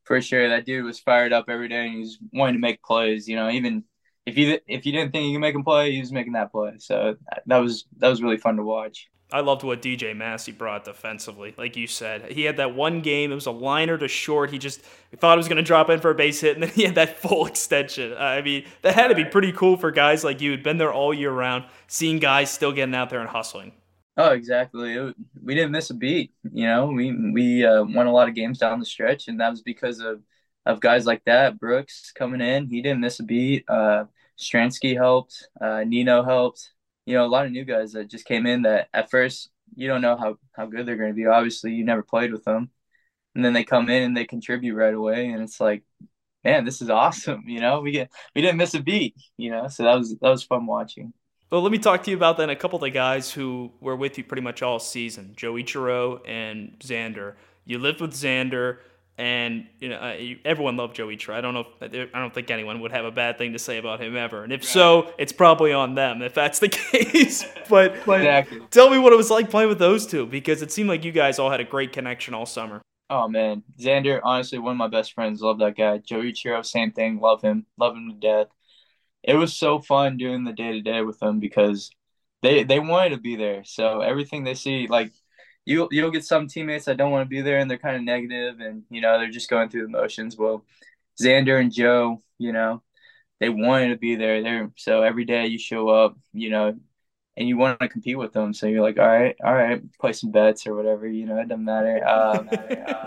[0.03, 0.49] for sure.
[0.49, 3.27] That dude was fired up every day and he was wanting to make plays.
[3.27, 3.83] You know, even
[4.25, 6.51] if you if you didn't think you could make him play, he was making that
[6.51, 6.73] play.
[6.79, 9.09] So that was that was really fun to watch.
[9.33, 11.55] I loved what DJ Massey brought defensively.
[11.57, 13.31] Like you said, he had that one game.
[13.31, 14.51] It was a liner to short.
[14.51, 14.81] He just
[15.17, 16.95] thought he was going to drop in for a base hit, and then he had
[16.95, 18.13] that full extension.
[18.17, 20.91] I mean, that had to be pretty cool for guys like you who'd been there
[20.91, 23.71] all year round, seeing guys still getting out there and hustling.
[24.17, 24.93] Oh, exactly.
[24.93, 26.33] It, we didn't miss a beat.
[26.51, 29.49] You know, we we uh, won a lot of games down the stretch, and that
[29.49, 30.21] was because of
[30.65, 31.59] of guys like that.
[31.59, 33.65] Brooks coming in, he didn't miss a beat.
[33.69, 35.47] Uh, Stransky helped.
[35.59, 36.71] Uh, Nino helped.
[37.05, 39.87] You know, a lot of new guys that just came in that at first you
[39.87, 41.25] don't know how how good they're going to be.
[41.25, 42.69] Obviously, you never played with them,
[43.35, 45.83] and then they come in and they contribute right away, and it's like,
[46.45, 47.45] man, this is awesome.
[47.47, 49.15] You know, we get we didn't miss a beat.
[49.37, 51.13] You know, so that was that was fun watching.
[51.51, 53.97] Well, let me talk to you about then a couple of the guys who were
[53.97, 57.33] with you pretty much all season, Joe Ichiro and Xander.
[57.65, 58.77] You lived with Xander,
[59.17, 61.33] and you know uh, everyone loved Joe Ichiro.
[61.33, 61.67] I don't know.
[61.81, 64.45] If, I don't think anyone would have a bad thing to say about him ever.
[64.45, 67.45] And if so, it's probably on them if that's the case.
[67.67, 68.61] but, exactly.
[68.71, 71.11] tell me what it was like playing with those two because it seemed like you
[71.11, 72.81] guys all had a great connection all summer.
[73.09, 75.41] Oh man, Xander, honestly, one of my best friends.
[75.41, 75.97] Love that guy.
[75.97, 77.19] Joe Ichiro, same thing.
[77.19, 77.65] Love him.
[77.77, 78.47] Love him to death
[79.23, 81.91] it was so fun doing the day to day with them because
[82.41, 83.63] they they wanted to be there.
[83.63, 85.11] So everything they see, like
[85.65, 88.03] you you'll get some teammates that don't want to be there and they're kind of
[88.03, 90.37] negative and you know they're just going through the motions.
[90.37, 90.65] Well,
[91.21, 92.81] Xander and Joe, you know,
[93.39, 94.41] they wanted to be there.
[94.41, 96.75] There, so every day you show up, you know,
[97.37, 98.53] and you want to compete with them.
[98.53, 101.07] So you're like, all right, all right, play some bets or whatever.
[101.07, 102.47] You know, it doesn't matter, um,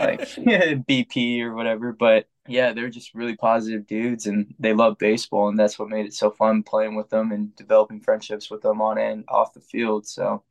[0.00, 0.20] like
[0.86, 1.92] BP or whatever.
[1.92, 6.06] But yeah, they're just really positive dudes, and they love baseball, and that's what made
[6.06, 9.60] it so fun playing with them and developing friendships with them on and off the
[9.60, 10.06] field.
[10.06, 10.42] So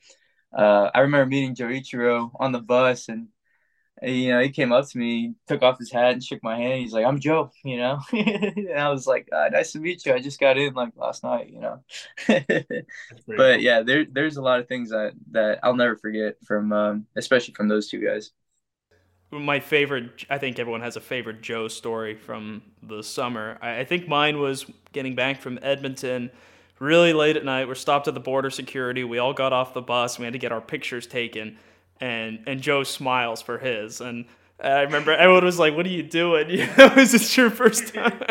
[0.58, 3.28] uh, I remember meeting Joe Ichiro on the bus, and
[4.02, 6.82] you know, he came up to me, took off his hat and shook my hand.
[6.82, 10.14] He's like, "I'm Joe," you know, and I was like, uh, "Nice to meet you.
[10.14, 11.84] I just got in like last night," you know.
[13.28, 17.06] but yeah, there there's a lot of things that that I'll never forget from, um,
[17.16, 18.32] especially from those two guys.
[19.34, 23.58] My favorite, I think everyone has a favorite Joe story from the summer.
[23.62, 26.30] I, I think mine was getting back from Edmonton
[26.80, 27.68] really late at night.
[27.68, 29.04] We're stopped at the border security.
[29.04, 30.20] We all got off the bus.
[30.20, 31.58] We had to get our pictures taken
[32.04, 34.26] and and Joe smiles for his, and
[34.62, 36.50] I remember everyone was like, "What are you doing?
[36.50, 38.22] You know, is this your first time?"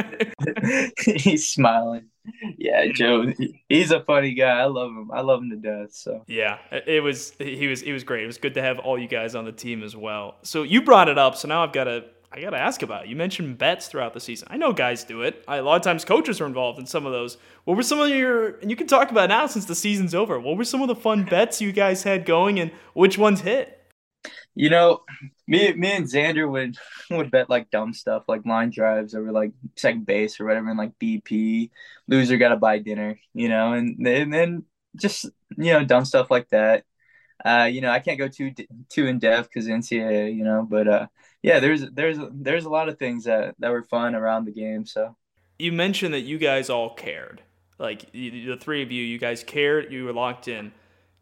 [0.99, 2.09] He's smiling.
[2.57, 3.33] Yeah, Joe.
[3.69, 4.61] He's a funny guy.
[4.61, 5.11] I love him.
[5.13, 5.93] I love him to death.
[5.93, 7.33] So yeah, it was.
[7.39, 7.81] He was.
[7.81, 8.25] He was great.
[8.25, 10.37] It was good to have all you guys on the team as well.
[10.43, 11.37] So you brought it up.
[11.37, 12.05] So now I've got to
[12.35, 13.09] I got to ask about it.
[13.11, 14.49] You mentioned bets throughout the season.
[14.51, 15.45] I know guys do it.
[15.47, 17.37] I, a lot of times coaches are involved in some of those.
[17.65, 20.41] What were some of your, and you can talk about now since the season's over,
[20.41, 23.79] what were some of the fun bets you guys had going and which ones hit?
[24.55, 25.01] You know,
[25.53, 26.79] me, me and Xander would
[27.11, 30.79] would bet like dumb stuff, like line drives over like second base or whatever, and
[30.79, 31.71] like BP.
[32.09, 34.65] Loser got to buy dinner, you know, and, then
[34.97, 36.85] just you know dumb stuff like that.
[37.45, 38.53] Uh, you know, I can't go too
[38.88, 41.07] too in depth because NCAA, you know, but uh,
[41.43, 44.87] yeah, there's there's there's a lot of things that that were fun around the game.
[44.87, 45.17] So
[45.59, 47.43] you mentioned that you guys all cared,
[47.79, 50.73] like the three of you, you guys cared, you were locked in.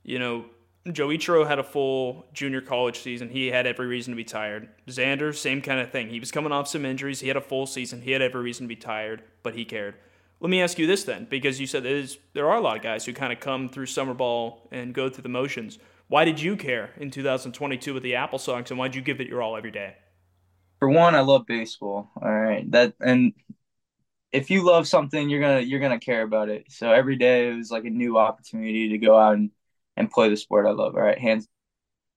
[0.05, 0.45] You know,
[0.90, 3.29] Joe Ichiro had a full junior college season.
[3.29, 4.69] He had every reason to be tired.
[4.87, 6.09] Xander, same kind of thing.
[6.09, 7.21] He was coming off some injuries.
[7.21, 8.01] He had a full season.
[8.01, 9.97] He had every reason to be tired, but he cared.
[10.40, 11.83] Let me ask you this then, because you said
[12.33, 15.11] there are a lot of guys who kind of come through summer ball and go
[15.11, 15.79] through the motions.
[16.09, 19.21] Why did you care in 2022 with the Apple Sox, and why did you give
[19.21, 19.97] it your all every day?
[20.79, 22.11] For one, I love baseball.
[22.16, 23.35] All right, that and
[24.33, 26.73] if you love something, you're gonna you're gonna care about it.
[26.73, 29.51] So every day it was like a new opportunity to go out and,
[30.01, 30.97] and play the sport I love.
[30.97, 31.47] All right, hands.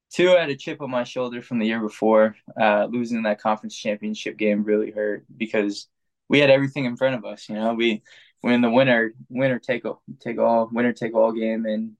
[0.10, 2.36] Two, I had a chip on my shoulder from the year before.
[2.60, 5.88] Uh, losing that conference championship game really hurt because
[6.30, 7.50] we had everything in front of us.
[7.50, 8.04] You know, we
[8.42, 11.94] win the winner winner take all take all winner take all game and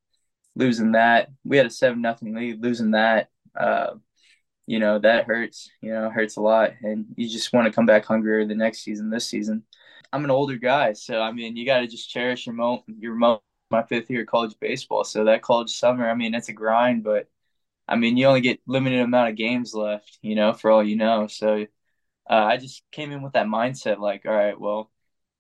[0.56, 1.30] losing that.
[1.44, 2.64] We had a seven nothing lead.
[2.64, 3.96] Losing that, uh,
[4.68, 5.70] you know, that hurts.
[5.82, 8.84] You know, hurts a lot, and you just want to come back hungrier the next
[8.84, 9.10] season.
[9.10, 9.64] This season,
[10.14, 12.84] I'm an older guy, so I mean, you got to just cherish your moment.
[13.00, 13.42] Your moment.
[13.74, 17.04] My fifth year of college baseball, so that college summer, I mean, it's a grind,
[17.04, 17.28] but
[17.88, 20.96] I mean, you only get limited amount of games left, you know, for all you
[20.96, 21.28] know.
[21.28, 21.66] So
[22.30, 24.92] uh, I just came in with that mindset, like, all right, well,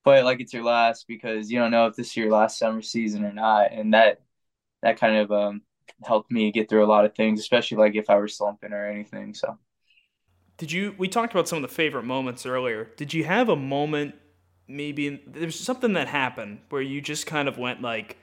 [0.03, 2.57] play it like it's your last because you don't know if this is your last
[2.57, 4.21] summer season or not, and that
[4.81, 5.61] that kind of um,
[6.03, 8.87] helped me get through a lot of things, especially like if I were slumping or
[8.87, 9.35] anything.
[9.35, 9.59] So,
[10.57, 10.95] did you?
[10.97, 12.89] We talked about some of the favorite moments earlier.
[12.97, 14.15] Did you have a moment?
[14.67, 18.17] Maybe there's something that happened where you just kind of went like,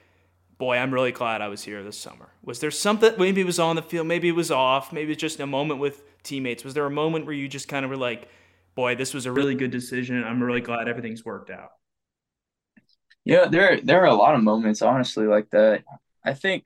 [0.61, 3.13] "Boy, I'm really glad I was here this summer." Was there something?
[3.17, 4.07] Maybe it was on the field.
[4.07, 4.93] Maybe it was off.
[4.93, 6.63] Maybe it's just a moment with teammates.
[6.63, 8.29] Was there a moment where you just kind of were like,
[8.75, 10.23] "Boy, this was a really good decision.
[10.23, 11.71] I'm really glad everything's worked out."
[13.25, 15.83] Yeah, there there are a lot of moments, honestly, like that.
[16.23, 16.65] I think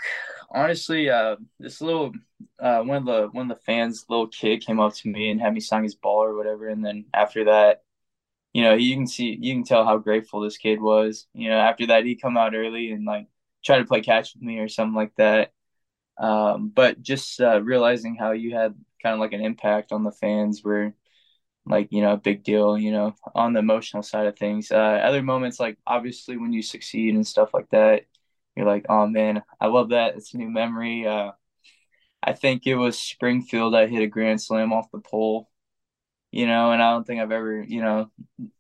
[0.52, 2.14] honestly, uh, this little
[2.60, 5.42] uh, one of the one of the fans, little kid, came up to me and
[5.42, 6.68] had me sign his ball or whatever.
[6.70, 7.84] And then after that,
[8.54, 11.28] you know, you can see you can tell how grateful this kid was.
[11.34, 13.28] You know, after that, he come out early and like
[13.66, 15.54] try to play catch with me or something like that.
[16.18, 20.12] Um, but just uh, realizing how you had kind of like an impact on the
[20.12, 20.94] fans were
[21.66, 24.76] like you know a big deal you know on the emotional side of things uh,
[24.76, 28.04] other moments like obviously when you succeed and stuff like that
[28.56, 30.16] you're like, oh man, I love that.
[30.16, 31.06] It's a new memory.
[31.06, 31.32] Uh,
[32.24, 33.76] I think it was Springfield.
[33.76, 35.50] I hit a grand slam off the pole,
[36.36, 38.12] you know, and I don't think I've ever, you know,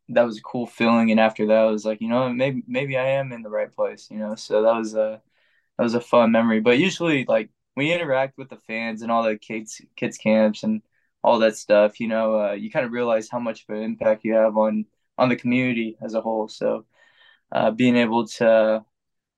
[0.09, 1.11] that was a cool feeling.
[1.11, 3.71] And after that, I was like, you know, maybe maybe I am in the right
[3.71, 4.35] place, you know.
[4.35, 5.21] So that was a
[5.77, 6.61] that was a fun memory.
[6.61, 10.81] But usually, like you interact with the fans and all the kids kids camps and
[11.23, 14.25] all that stuff, you know, uh, you kind of realize how much of an impact
[14.25, 14.85] you have on
[15.17, 16.47] on the community as a whole.
[16.49, 16.85] So
[17.51, 18.85] uh, being able to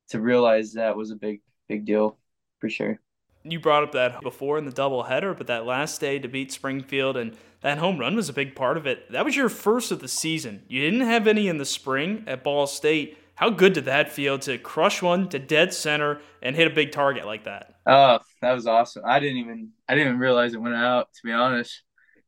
[0.09, 2.17] to realize that was a big big deal
[2.59, 2.99] for sure.
[3.49, 7.17] You brought up that before in the doubleheader, but that last day to beat Springfield
[7.17, 9.11] and that home run was a big part of it.
[9.11, 10.63] That was your first of the season.
[10.67, 13.17] You didn't have any in the spring at Ball State.
[13.35, 16.91] How good did that feel to crush one to dead center and hit a big
[16.91, 17.75] target like that?
[17.85, 19.03] Oh, that was awesome.
[19.05, 21.83] I didn't even I didn't even realize it went out to be honest.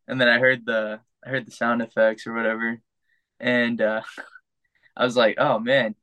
[0.08, 2.80] And then I heard the I heard the sound effects or whatever,
[3.40, 4.02] and uh,
[4.98, 5.96] I was like, oh man,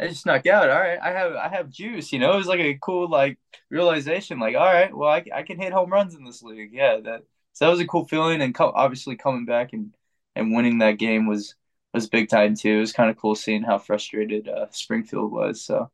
[0.00, 0.70] I just snuck out.
[0.70, 2.12] All right, I have I have juice.
[2.12, 3.38] You know, it was like a cool like
[3.70, 4.38] realization.
[4.40, 6.72] Like, all right, well, I, I can hit home runs in this league.
[6.72, 8.42] Yeah, that so that was a cool feeling.
[8.42, 9.94] And co- obviously coming back and
[10.34, 11.54] and winning that game was
[11.92, 12.76] was big time too.
[12.78, 15.64] It was kind of cool seeing how frustrated uh, Springfield was.
[15.64, 15.90] So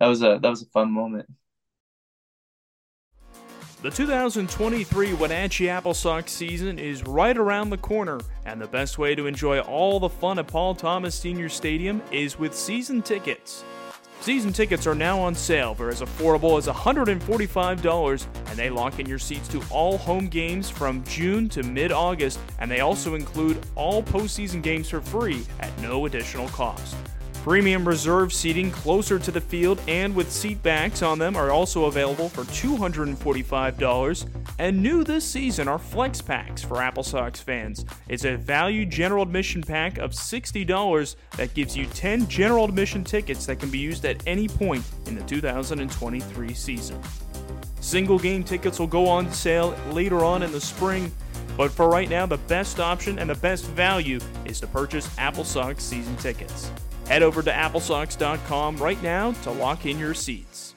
[0.00, 1.28] that was a that was a fun moment.
[3.86, 9.14] The 2023 Wenatchee Apple Sox season is right around the corner, and the best way
[9.14, 13.62] to enjoy all the fun at Paul Thomas Senior Stadium is with season tickets.
[14.20, 19.06] Season tickets are now on sale for as affordable as $145, and they lock in
[19.06, 23.64] your seats to all home games from June to mid August, and they also include
[23.76, 26.96] all postseason games for free at no additional cost.
[27.46, 31.84] Premium reserve seating closer to the field and with seat backs on them are also
[31.84, 34.28] available for $245.
[34.58, 37.84] And new this season are Flex Packs for Apple Sox fans.
[38.08, 43.46] It's a value general admission pack of $60 that gives you 10 general admission tickets
[43.46, 47.00] that can be used at any point in the 2023 season.
[47.78, 51.12] Single game tickets will go on sale later on in the spring.
[51.56, 55.44] But for right now, the best option and the best value is to purchase Apple
[55.44, 56.72] Sox season tickets.
[57.08, 60.74] Head over to applesox.com right now to lock in your seats.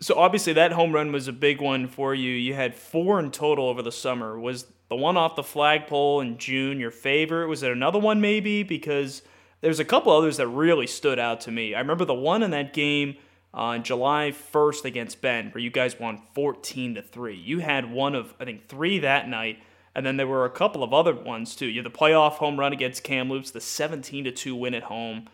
[0.00, 2.32] So obviously that home run was a big one for you.
[2.32, 4.38] You had four in total over the summer.
[4.38, 7.48] Was the one off the flagpole in June your favorite?
[7.48, 8.62] Was it another one maybe?
[8.64, 9.22] Because
[9.60, 11.74] there's a couple others that really stood out to me.
[11.74, 13.16] I remember the one in that game
[13.54, 17.36] on July 1st against Bend, where you guys won 14 to 3.
[17.36, 19.58] You had one of I think 3 that night
[19.98, 21.66] and then there were a couple of other ones too.
[21.66, 25.28] You had the playoff home run against Kamloops, the 17 to 2 win at home.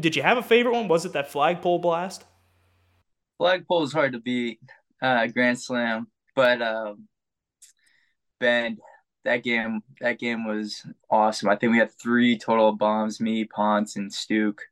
[0.00, 0.88] Did you have a favorite one?
[0.88, 2.24] Was it that flagpole blast?
[3.38, 4.58] Flagpole is hard to beat,
[5.00, 7.06] uh, Grand Slam, but um,
[8.40, 8.80] Bend
[9.24, 11.48] that game that game was awesome.
[11.48, 14.62] I think we had three total bombs, me, Ponce, and Stuke.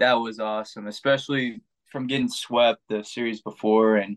[0.00, 4.16] That was awesome, especially from getting swept the series before and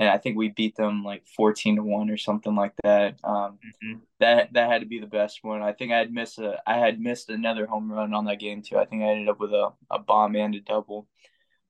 [0.00, 3.20] and I think we beat them like fourteen to one or something like that.
[3.22, 3.98] Um, mm-hmm.
[4.18, 5.60] That that had to be the best one.
[5.60, 8.62] I think I had missed a I had missed another home run on that game
[8.62, 8.78] too.
[8.78, 11.06] I think I ended up with a, a bomb and a double.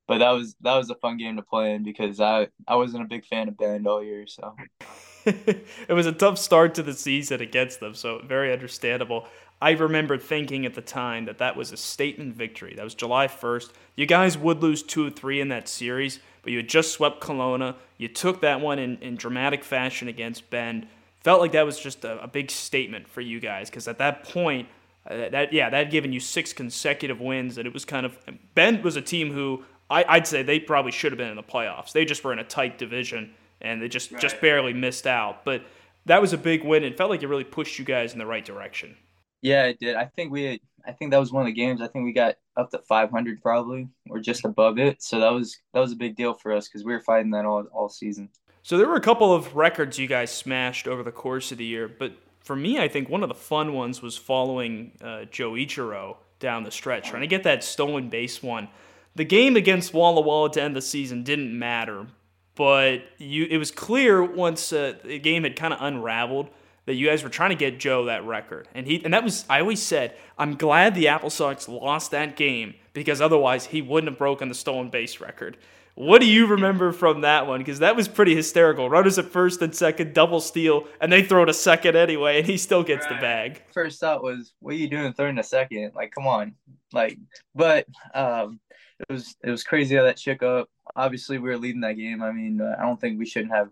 [0.07, 3.03] But that was that was a fun game to play in because I I wasn't
[3.03, 4.29] a big fan of Bend all year.
[4.29, 4.55] So
[5.27, 7.95] it was a tough start to the season against them.
[7.95, 9.27] So very understandable.
[9.61, 12.75] I remember thinking at the time that that was a statement victory.
[12.75, 13.73] That was July 1st.
[13.95, 17.21] You guys would lose 2 or 3 in that series, but you had just swept
[17.21, 17.77] Kelowna.
[17.99, 20.87] You took that one in, in dramatic fashion against Bend.
[21.23, 24.25] Felt like that was just a, a big statement for you guys because at that
[24.25, 24.69] point,
[25.09, 28.19] Uh, that yeah, that had given you six consecutive wins, and it was kind of
[28.55, 31.43] Bend was a team who I, would say they probably should have been in the
[31.43, 31.93] playoffs.
[31.93, 34.21] They just were in a tight division and they just right.
[34.21, 35.45] just barely missed out.
[35.45, 35.63] But
[36.07, 36.85] that was a big win.
[36.85, 38.97] It felt like it really pushed you guys in the right direction.
[39.43, 39.97] Yeah, it did.
[39.97, 41.81] I think we I think that was one of the games.
[41.81, 45.03] I think we got up to 500 probably or just above it.
[45.03, 47.45] So that was that was a big deal for us because we were fighting that
[47.45, 48.29] all all season.
[48.63, 51.65] So there were a couple of records you guys smashed over the course of the
[51.65, 55.53] year, but for me, I think one of the fun ones was following uh, Joe
[55.53, 58.69] Ichiro down the stretch, trying to get that stolen base one.
[59.15, 62.07] The game against Walla Walla to end the season didn't matter,
[62.55, 66.51] but you it was clear once uh, the game had kind of unraveled
[66.87, 68.69] that you guys were trying to get Joe that record.
[68.75, 72.37] And he and that was I always said, I'm glad the Apple Sox lost that
[72.37, 75.57] game because otherwise he wouldn't have broken the stolen base record.
[75.95, 77.61] What do you remember from that one?
[77.61, 78.89] Because that was pretty hysterical.
[78.89, 82.47] Runners at first and second, double steal, and they throw it a second anyway, and
[82.47, 83.17] he still gets right.
[83.17, 83.63] the bag.
[83.75, 85.93] First thought was, what are you doing throwing a second?
[85.95, 86.55] Like, come on.
[86.93, 87.19] Like,
[87.55, 88.61] but um,
[89.01, 90.69] it was it was crazy how that shook up.
[90.97, 92.23] Obviously, we were leading that game.
[92.23, 93.69] I mean, uh, I don't think we shouldn't have.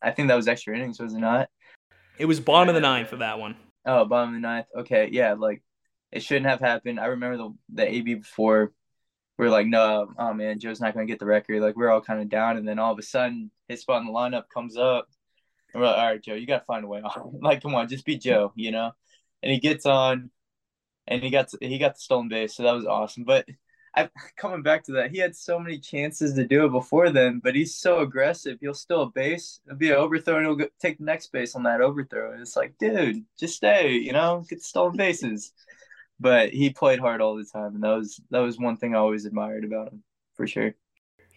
[0.00, 1.48] I think that was extra innings, was it not?
[2.18, 3.56] It was bottom of the ninth for that one.
[3.84, 4.66] Oh, bottom of the ninth.
[4.76, 5.62] Okay, yeah, like
[6.12, 7.00] it shouldn't have happened.
[7.00, 8.72] I remember the the AB before
[9.36, 11.60] we are like, no, oh man, Joe's not gonna get the record.
[11.60, 14.06] Like we're all kind of down, and then all of a sudden his spot in
[14.06, 15.08] the lineup comes up,
[15.72, 17.38] and we're like, all right, Joe, you gotta find a way on.
[17.42, 18.92] like, come on, just be Joe, you know.
[19.42, 20.30] And he gets on,
[21.06, 23.24] and he got he got the stolen base, so that was awesome.
[23.24, 23.46] But
[23.96, 27.40] I coming back to that, he had so many chances to do it before then,
[27.42, 28.58] but he's so aggressive.
[28.60, 31.54] He'll still a base, it'll be an overthrow, and he'll go, take the next base
[31.54, 32.32] on that overthrow.
[32.32, 35.52] And it's like, dude, just stay, you know, get stolen bases
[36.20, 38.98] but he played hard all the time, and that was that was one thing I
[38.98, 40.02] always admired about him
[40.34, 40.74] for sure.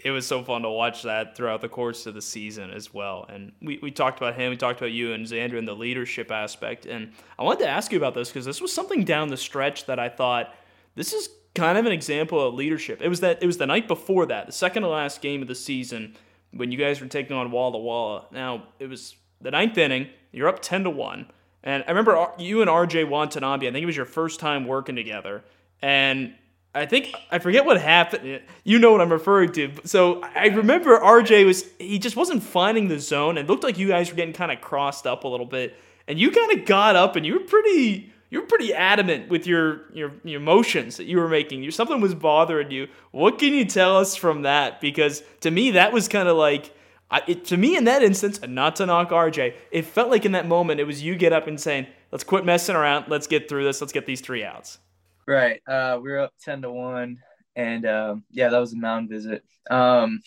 [0.04, 3.26] It was so fun to watch that throughout the course of the season as well.
[3.28, 6.32] And we, we talked about him, we talked about you and Xander and the leadership
[6.32, 6.86] aspect.
[6.86, 9.88] And I wanted to ask you about this because this was something down the stretch
[9.88, 10.54] that I thought
[10.94, 13.02] this is kind of an example of leadership.
[13.02, 15.48] It was that it was the night before that, the second to last game of
[15.48, 16.16] the season,
[16.52, 18.26] when you guys were taking on Walla Walla.
[18.32, 20.08] Now it was the ninth inning.
[20.32, 21.28] You're up ten to one.
[21.64, 24.96] And I remember you and RJ Watanabe, I think it was your first time working
[24.96, 25.44] together.
[25.82, 26.36] And
[26.74, 28.42] I think I forget what happened.
[28.64, 29.72] You know what I'm referring to.
[29.84, 33.38] So I remember RJ was he just wasn't finding the zone.
[33.38, 35.76] It looked like you guys were getting kind of crossed up a little bit.
[36.08, 39.48] And you kind of got up and you were pretty you were pretty adamant with
[39.48, 41.64] your your your motions that you were making.
[41.64, 42.88] You something was bothering you.
[43.12, 44.82] What can you tell us from that?
[44.82, 46.74] Because to me that was kind of like
[47.10, 50.26] I, it, to me, in that instance, and not to knock RJ, it felt like
[50.26, 53.06] in that moment it was you get up and saying, "Let's quit messing around.
[53.08, 53.80] Let's get through this.
[53.80, 54.80] Let's get these three outs."
[55.26, 55.62] Right.
[55.68, 57.20] Uh, we were up ten to one,
[57.56, 59.44] and um, yeah, that was a mound visit.
[59.70, 60.20] Um,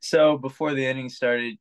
[0.00, 1.56] so before the inning started,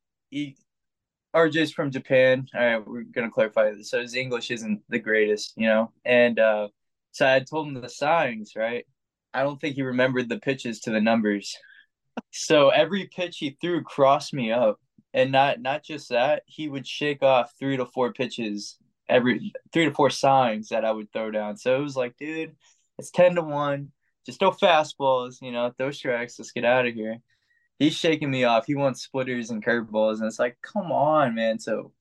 [1.35, 2.47] RJ's from Japan.
[2.55, 3.89] All right, we're gonna clarify this.
[3.89, 6.69] So his English isn't the greatest, you know, and uh,
[7.11, 8.53] so I told him the signs.
[8.55, 8.85] Right.
[9.33, 11.55] I don't think he remembered the pitches to the numbers
[12.31, 14.79] so every pitch he threw crossed me up,
[15.13, 18.77] and not not just that, he would shake off three to four pitches
[19.07, 21.57] every three to four signs that I would throw down.
[21.57, 22.55] So it was like, dude,
[22.97, 23.91] it's ten to one.
[24.25, 26.37] Just throw fastballs, you know, throw strikes.
[26.37, 27.17] Let's get out of here.
[27.79, 28.65] He's shaking me off.
[28.65, 31.59] He wants splitters and curveballs, and it's like, come on, man.
[31.59, 31.93] So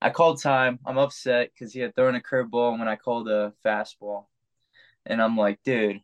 [0.00, 0.80] I called time.
[0.84, 4.26] I'm upset because he had thrown a curveball when I called a fastball,
[5.06, 6.00] and I'm like, dude,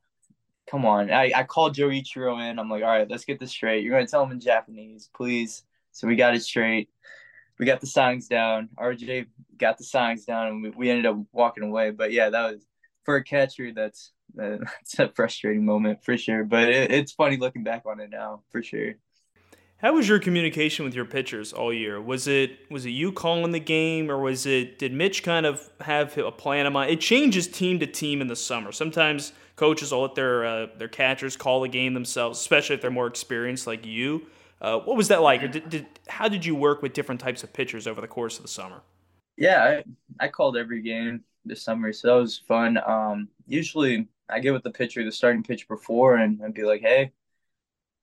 [0.70, 1.10] come on.
[1.10, 2.58] I, I called Joe Ichiro in.
[2.60, 3.82] I'm like, all right, let's get this straight.
[3.82, 5.64] You're going to tell him in Japanese, please.
[5.90, 6.88] So we got it straight.
[7.58, 8.68] We got the signs down.
[8.78, 11.90] RJ got the signs down, and we, we ended up walking away.
[11.90, 12.66] But yeah, that was
[13.04, 13.72] for a catcher.
[13.72, 16.44] That's that's a frustrating moment for sure.
[16.44, 18.94] But it, it's funny looking back on it now, for sure.
[19.78, 22.00] How was your communication with your pitchers all year?
[22.00, 25.70] Was it was it you calling the game, or was it did Mitch kind of
[25.80, 26.90] have a plan in mind?
[26.90, 28.72] It changes team to team in the summer.
[28.72, 32.90] Sometimes coaches will let their uh, their catchers call the game themselves, especially if they're
[32.90, 34.26] more experienced like you.
[34.60, 35.40] Uh, what was that like?
[35.52, 38.42] Did, did, how did you work with different types of pitchers over the course of
[38.42, 38.82] the summer?
[39.36, 39.82] Yeah,
[40.20, 42.78] I, I called every game this summer, so that was fun.
[42.84, 46.80] Um, usually, I get with the pitcher the starting pitcher before and, and be like,
[46.80, 47.12] "Hey,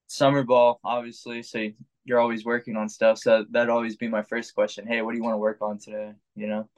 [0.07, 1.67] summer ball, obviously, so
[2.03, 3.17] you're always working on stuff.
[3.17, 4.87] So that'd always be my first question.
[4.87, 6.13] Hey, what do you want to work on today?
[6.35, 6.69] You know.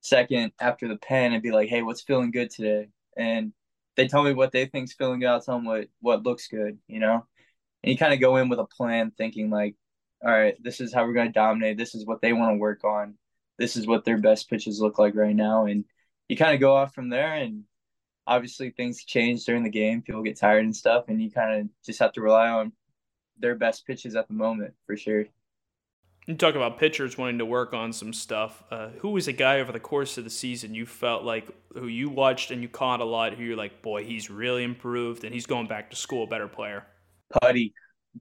[0.00, 2.88] Second, after the pen, it'd be like, hey, what's feeling good today?
[3.16, 3.54] And
[3.96, 5.28] they tell me what they think's feeling good.
[5.28, 7.26] I'll tell them what what looks good, you know.
[7.82, 9.76] And you kind of go in with a plan, thinking like,
[10.22, 11.78] all right, this is how we're going to dominate.
[11.78, 13.14] This is what they want to work on.
[13.58, 15.86] This is what their best pitches look like right now, and
[16.28, 17.32] you kind of go off from there.
[17.32, 17.64] And
[18.26, 20.02] obviously, things change during the game.
[20.02, 22.72] People get tired and stuff, and you kind of just have to rely on
[23.38, 25.24] their best pitches at the moment for sure.
[26.26, 28.62] You talk about pitchers wanting to work on some stuff.
[28.70, 31.86] Uh, who was a guy over the course of the season you felt like who
[31.86, 33.34] you watched and you caught a lot?
[33.34, 36.48] Who you're like, boy, he's really improved and he's going back to school, a better
[36.48, 36.86] player.
[37.42, 37.74] Putty,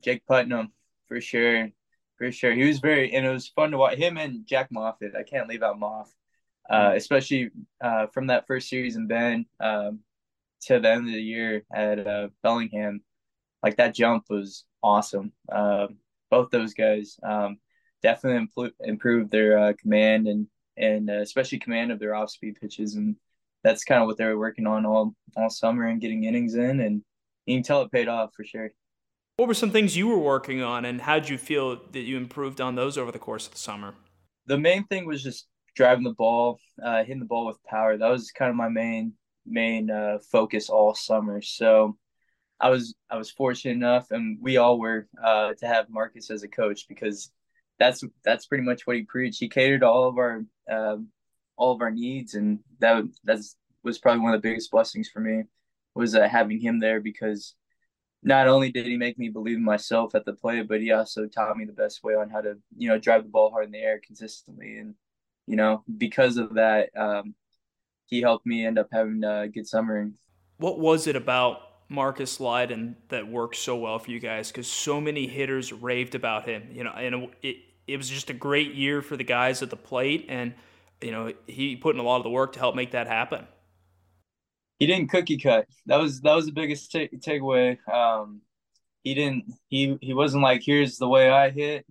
[0.03, 0.73] Jake Putnam,
[1.07, 1.69] for sure,
[2.17, 2.53] for sure.
[2.53, 5.13] He was very and it was fun to watch him and Jack Moffitt.
[5.17, 6.07] I can't leave out Moff,
[6.69, 6.97] uh, mm-hmm.
[6.97, 7.49] especially
[7.81, 9.99] uh, from that first series in Bend um,
[10.63, 13.01] to the end of the year at uh, Bellingham.
[13.61, 15.31] Like that jump was awesome.
[15.51, 15.97] Um,
[16.29, 17.17] both those guys.
[17.23, 17.57] Um,
[18.01, 22.57] definitely impl- improve their uh, command and and uh, especially command of their off speed
[22.59, 23.15] pitches, and
[23.63, 26.79] that's kind of what they were working on all all summer and getting innings in,
[26.81, 27.01] and
[27.45, 28.71] you can tell it paid off for sure.
[29.37, 32.17] What were some things you were working on, and how did you feel that you
[32.17, 33.95] improved on those over the course of the summer?
[34.45, 37.97] The main thing was just driving the ball, uh, hitting the ball with power.
[37.97, 39.13] That was kind of my main
[39.45, 41.41] main uh, focus all summer.
[41.41, 41.97] So
[42.59, 46.43] I was I was fortunate enough, and we all were, uh, to have Marcus as
[46.43, 47.31] a coach because
[47.79, 49.39] that's that's pretty much what he preached.
[49.39, 51.09] He catered to all of our um,
[51.57, 55.19] all of our needs, and that that's was probably one of the biggest blessings for
[55.19, 55.43] me
[55.93, 57.55] was uh, having him there because
[58.23, 61.27] not only did he make me believe in myself at the plate, but he also
[61.27, 63.71] taught me the best way on how to you know drive the ball hard in
[63.71, 64.95] the air consistently, and
[65.47, 67.35] you know because of that, um,
[68.07, 70.09] he helped me end up having a good summer.
[70.57, 71.59] What was it about
[71.93, 76.47] Marcus Lydon that worked so well for you guys because so many hitters raved about
[76.47, 76.69] him.
[76.71, 79.77] You know, and it it was just a great year for the guys at the
[79.77, 80.53] plate, and
[81.01, 83.47] you know he put in a lot of the work to help make that happen.
[84.79, 85.67] He didn't cookie cut.
[85.85, 87.77] That was that was the biggest t- takeaway.
[87.87, 88.41] Um,
[89.03, 89.45] he didn't.
[89.67, 91.85] He he wasn't like here's the way I hit,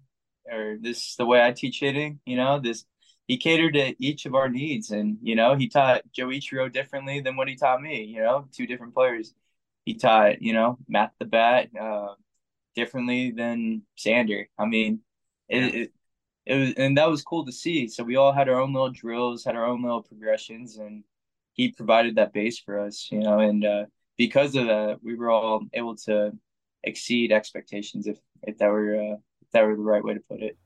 [0.50, 2.20] or this is the way I teach hitting.
[2.26, 2.84] You know this.
[3.32, 7.20] He catered to each of our needs, and you know he taught Joe Ichiro differently
[7.22, 8.04] than what he taught me.
[8.04, 9.32] You know, two different players
[9.86, 12.12] he taught, you know, Matt the Bat uh,
[12.74, 14.48] differently than Xander.
[14.58, 15.00] I mean,
[15.48, 15.92] it, it,
[16.44, 17.88] it was, and that was cool to see.
[17.88, 21.02] So we all had our own little drills, had our own little progressions, and
[21.54, 23.86] he provided that base for us, you know, and uh,
[24.18, 26.32] because of that, we were all able to
[26.84, 30.42] exceed expectations, if if that were uh, if that were the right way to put
[30.42, 30.58] it.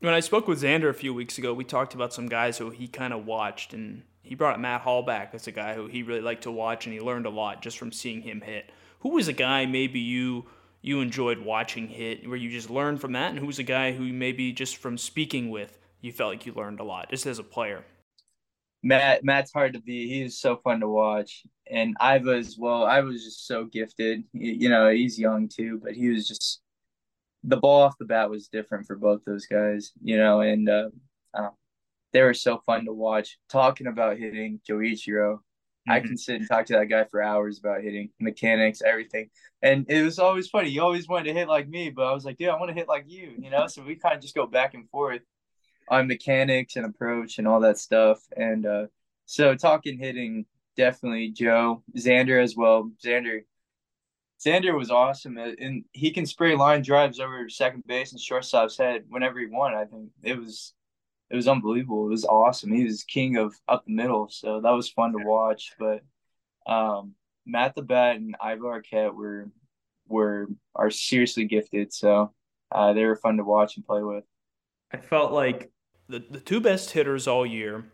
[0.00, 2.70] When I spoke with Xander a few weeks ago, we talked about some guys who
[2.70, 6.02] he kind of watched and he brought up Matt Hallback as a guy who he
[6.02, 8.70] really liked to watch, and he learned a lot just from seeing him hit.
[9.00, 10.44] Who was a guy maybe you
[10.82, 13.92] you enjoyed watching hit, where you just learned from that, and who was a guy
[13.92, 17.38] who maybe just from speaking with you felt like you learned a lot just as
[17.38, 17.84] a player?
[18.82, 20.08] Matt Matt's hard to beat.
[20.08, 22.84] He's so fun to watch, and Iva as well.
[22.84, 24.24] I was just so gifted.
[24.32, 26.60] You know, he's young too, but he was just
[27.44, 29.92] the ball off the bat was different for both those guys.
[30.02, 30.90] You know, and uh,
[32.12, 33.38] they were so fun to watch.
[33.50, 35.92] Talking about hitting Joichiro, mm-hmm.
[35.92, 39.30] I can sit and talk to that guy for hours about hitting mechanics, everything.
[39.62, 40.70] And it was always funny.
[40.70, 42.74] He always wanted to hit like me, but I was like, dude, I want to
[42.74, 43.66] hit like you, you know?
[43.66, 45.22] So we kind of just go back and forth
[45.88, 48.20] on mechanics and approach and all that stuff.
[48.36, 48.86] And uh,
[49.26, 52.90] so talking hitting, definitely Joe, Xander as well.
[53.04, 53.40] Xander,
[54.44, 59.04] Xander was awesome, and he can spray line drives over second base and shortstop's head
[59.08, 59.78] whenever he wanted.
[59.78, 60.74] I think it was
[61.30, 62.06] it was unbelievable.
[62.06, 62.72] It was awesome.
[62.72, 65.72] He was king of up the middle, so that was fun to watch.
[65.78, 66.02] But
[66.72, 67.14] um,
[67.46, 69.50] Matt the Bat and Ivo Arquette were
[70.06, 72.32] were are seriously gifted, so
[72.70, 74.24] uh, they were fun to watch and play with.
[74.92, 75.70] I felt like
[76.08, 77.86] the the two best hitters all year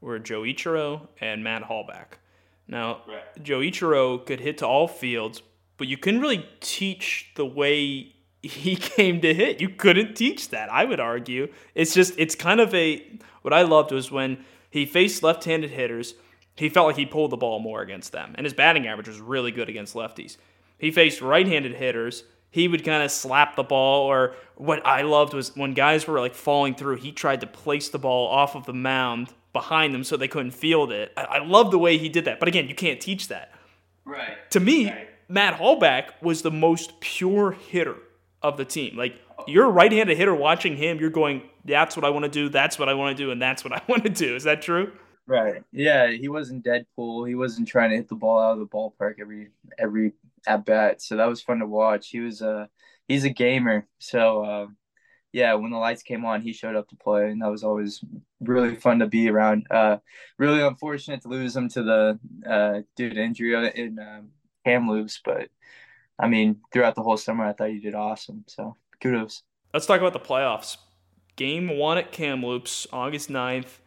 [0.00, 2.18] were Joe Ichiro and Matt Hallback.
[2.66, 3.42] Now, right.
[3.42, 5.42] Joe Ichiro could hit to all fields,
[5.80, 9.62] but you couldn't really teach the way he came to hit.
[9.62, 11.50] You couldn't teach that, I would argue.
[11.74, 13.02] It's just, it's kind of a,
[13.40, 16.16] what I loved was when he faced left handed hitters,
[16.54, 18.34] he felt like he pulled the ball more against them.
[18.34, 20.36] And his batting average was really good against lefties.
[20.76, 24.06] He faced right handed hitters, he would kind of slap the ball.
[24.06, 27.88] Or what I loved was when guys were like falling through, he tried to place
[27.88, 31.10] the ball off of the mound behind them so they couldn't field it.
[31.16, 32.38] I, I love the way he did that.
[32.38, 33.54] But again, you can't teach that.
[34.04, 34.50] Right.
[34.50, 35.09] To me, right.
[35.30, 37.96] Matt Hallback was the most pure hitter
[38.42, 38.96] of the team.
[38.96, 39.14] Like
[39.46, 42.78] you're a right-handed hitter watching him, you're going, that's what I want to do, that's
[42.78, 44.34] what I want to do, and that's what I want to do.
[44.34, 44.92] Is that true?
[45.26, 45.62] Right.
[45.70, 47.24] Yeah, he wasn't dead pull.
[47.24, 50.12] He wasn't trying to hit the ball out of the ballpark every every
[50.46, 51.00] at bat.
[51.00, 52.08] So that was fun to watch.
[52.08, 52.68] He was a
[53.06, 53.86] he's a gamer.
[54.00, 54.66] So uh,
[55.32, 58.02] yeah, when the lights came on, he showed up to play, and that was always
[58.40, 59.68] really fun to be around.
[59.70, 59.98] Uh,
[60.36, 62.18] really unfortunate to lose him to the
[62.50, 64.30] uh, due to injury in um,
[64.64, 65.48] Kamloops, but
[66.18, 68.44] I mean, throughout the whole summer, I thought you did awesome.
[68.46, 69.42] So kudos.
[69.72, 70.76] Let's talk about the playoffs.
[71.36, 73.78] Game one at Kamloops, August 9th,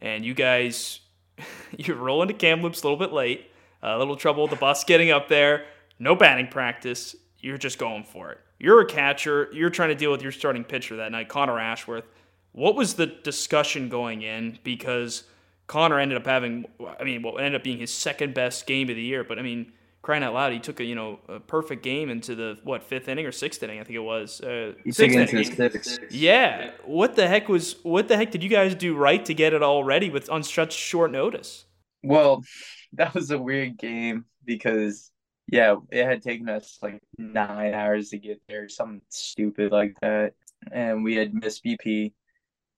[0.00, 1.00] and you guys,
[1.76, 3.50] you're roll into Kamloops a little bit late.
[3.82, 5.66] A little trouble with the bus getting up there.
[5.98, 7.14] No batting practice.
[7.38, 8.38] You're just going for it.
[8.58, 9.48] You're a catcher.
[9.52, 12.04] You're trying to deal with your starting pitcher that night, Connor Ashworth.
[12.52, 14.58] What was the discussion going in?
[14.64, 15.24] Because
[15.66, 16.64] Connor ended up having,
[16.98, 19.24] I mean, what ended up being his second best game of the year.
[19.24, 19.72] But I mean,
[20.06, 23.08] crying out loud, he took a you know a perfect game into the what fifth
[23.08, 24.40] inning or sixth inning, I think it was.
[24.40, 25.98] Uh, he took into six.
[26.10, 29.52] Yeah, what the heck was what the heck did you guys do right to get
[29.52, 31.66] it all ready with on such short notice?
[32.04, 32.44] Well,
[32.92, 35.10] that was a weird game because
[35.48, 40.34] yeah, it had taken us like nine hours to get there, something stupid like that.
[40.70, 42.12] And we had missed BP.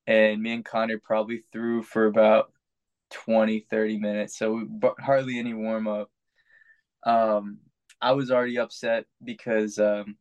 [0.07, 2.51] And me and Connor probably threw for about
[3.11, 4.39] 20, 30 minutes.
[4.39, 4.67] So
[4.99, 6.11] hardly any warm up.
[7.09, 7.59] Um,
[8.01, 10.17] I was already upset because, um,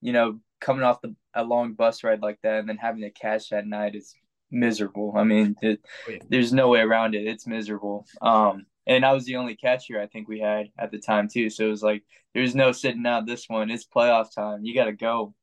[0.00, 3.10] you know, coming off the a long bus ride like that and then having to
[3.10, 4.14] catch that night is
[4.50, 5.14] miserable.
[5.16, 7.26] I mean, it, oh, there's no way around it.
[7.26, 8.06] It's miserable.
[8.22, 11.50] Um, and I was the only catcher I think we had at the time too.
[11.50, 13.70] So it was like there's no sitting out this one.
[13.70, 14.64] It's playoff time.
[14.64, 15.34] You got to go.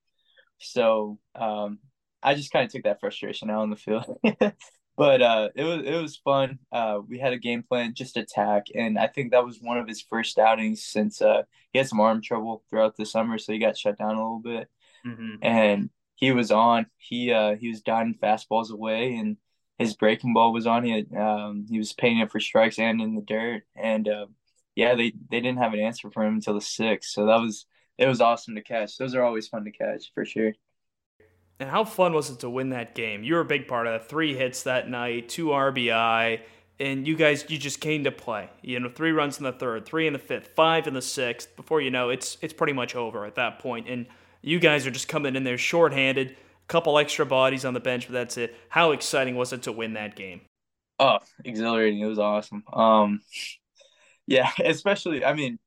[0.59, 1.79] So um,
[2.21, 4.05] I just kind of took that frustration out on the field.
[5.01, 6.59] but uh, it was it was fun.
[6.71, 9.87] Uh, we had a game plan, just attack, and I think that was one of
[9.87, 11.41] his first outings since uh,
[11.73, 14.41] he had some arm trouble throughout the summer, so he got shut down a little
[14.43, 14.69] bit.
[15.03, 15.37] Mm-hmm.
[15.41, 16.85] And he was on.
[16.99, 19.37] He uh, he was diving fastballs away, and
[19.79, 20.83] his breaking ball was on.
[20.83, 24.27] He had, um, he was paying it for strikes and in the dirt, and uh,
[24.75, 27.09] yeah, they they didn't have an answer for him until the sixth.
[27.09, 27.65] So that was
[27.97, 28.97] it was awesome to catch.
[28.97, 30.53] Those are always fun to catch for sure.
[31.61, 33.23] And how fun was it to win that game?
[33.23, 34.09] You were a big part of that.
[34.09, 36.39] Three hits that night, two RBI,
[36.79, 38.49] and you guys you just came to play.
[38.63, 41.55] You know, three runs in the third, three in the fifth, five in the sixth.
[41.55, 43.87] Before you know, it's it's pretty much over at that point.
[43.87, 44.07] and
[44.41, 46.35] you guys are just coming in there shorthanded a
[46.67, 48.55] couple extra bodies on the bench, but that's it.
[48.69, 50.41] How exciting was it to win that game?
[50.97, 51.99] Oh, exhilarating!
[51.99, 52.63] It was awesome.
[52.73, 53.21] Um,
[54.25, 55.59] yeah, especially I mean,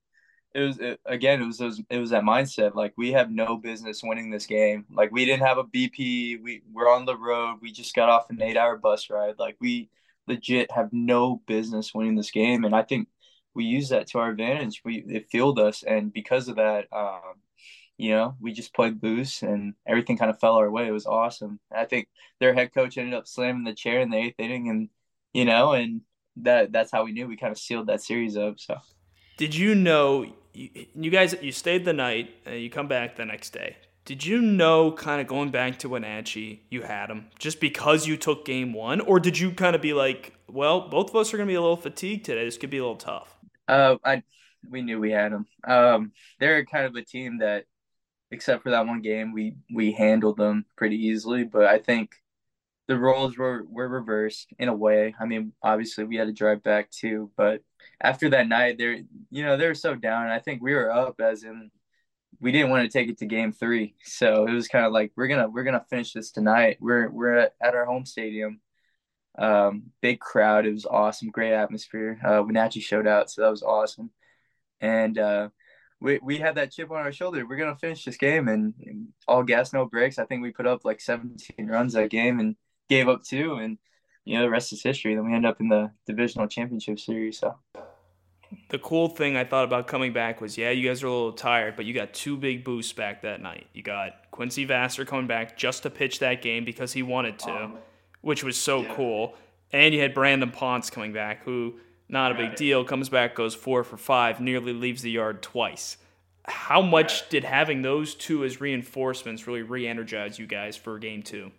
[0.55, 3.57] it was it, again it was, was it was that mindset like we have no
[3.57, 4.87] business winning this game.
[4.93, 6.43] Like we didn't have a BP.
[6.43, 7.59] We we're on the road.
[7.61, 9.39] We just got off an eight hour bus ride.
[9.39, 9.91] Like we
[10.27, 13.09] legit have no business winning this game, and I think
[13.55, 14.83] we use that to our advantage.
[14.85, 17.35] We it fueled us, and because of that, um,
[17.99, 20.87] you know, we just played loose and everything kind of fell our way.
[20.87, 21.61] It was awesome.
[21.73, 22.09] I think
[22.41, 24.89] their head coach ended up slamming the chair in the eighth inning, and
[25.33, 26.03] you know, and
[26.37, 28.59] that that's how we knew we kind of sealed that series up.
[28.61, 28.77] So,
[29.37, 33.24] did you know you, you guys you stayed the night and you come back the
[33.24, 33.76] next day?
[34.05, 38.18] Did you know, kind of going back to Wenatchee, you had them just because you
[38.18, 41.39] took game one, or did you kind of be like, well, both of us are
[41.39, 42.45] going to be a little fatigued today.
[42.45, 43.35] This could be a little tough.
[43.66, 44.22] Uh, I
[44.70, 45.47] we knew we had them.
[45.66, 47.64] Um, they're kind of a team that
[48.30, 51.45] except for that one game, we we handled them pretty easily.
[51.45, 52.11] But I think
[52.87, 55.14] the roles were were reversed in a way.
[55.18, 57.62] I mean, obviously we had to drive back too, but
[58.01, 60.28] after that night, they're you know they were so down.
[60.28, 61.70] I think we were up as in
[62.41, 65.12] we didn't want to take it to game three, so it was kind of like
[65.16, 66.78] we're gonna we're gonna finish this tonight.
[66.80, 68.61] We're we're at, our home stadium.
[69.39, 70.66] Um, big crowd.
[70.66, 71.30] It was awesome.
[71.30, 72.20] Great atmosphere.
[72.24, 74.11] Uh, Wenatchee showed out, so that was awesome.
[74.80, 75.49] And uh,
[76.01, 77.47] we we had that chip on our shoulder.
[77.47, 80.18] We're gonna finish this game, and, and, all gas, no brakes.
[80.18, 82.57] I think we put up like 17 runs that game and
[82.89, 83.78] gave up two, and
[84.24, 85.14] you know the rest is history.
[85.14, 87.39] Then we end up in the divisional championship series.
[87.39, 87.57] So.
[88.68, 91.32] The cool thing I thought about coming back was, yeah, you guys are a little
[91.32, 93.66] tired, but you got two big boosts back that night.
[93.72, 97.51] You got Quincy Vassar coming back just to pitch that game because he wanted to,
[97.53, 97.78] um,
[98.20, 98.95] which was so yeah.
[98.95, 99.35] cool.
[99.72, 101.74] And you had Brandon Ponce coming back, who
[102.09, 102.85] not a big deal.
[102.85, 105.97] Comes back, goes four for five, nearly leaves the yard twice.
[106.47, 111.22] How much did having those two as reinforcements really re energize you guys for game
[111.22, 111.51] two?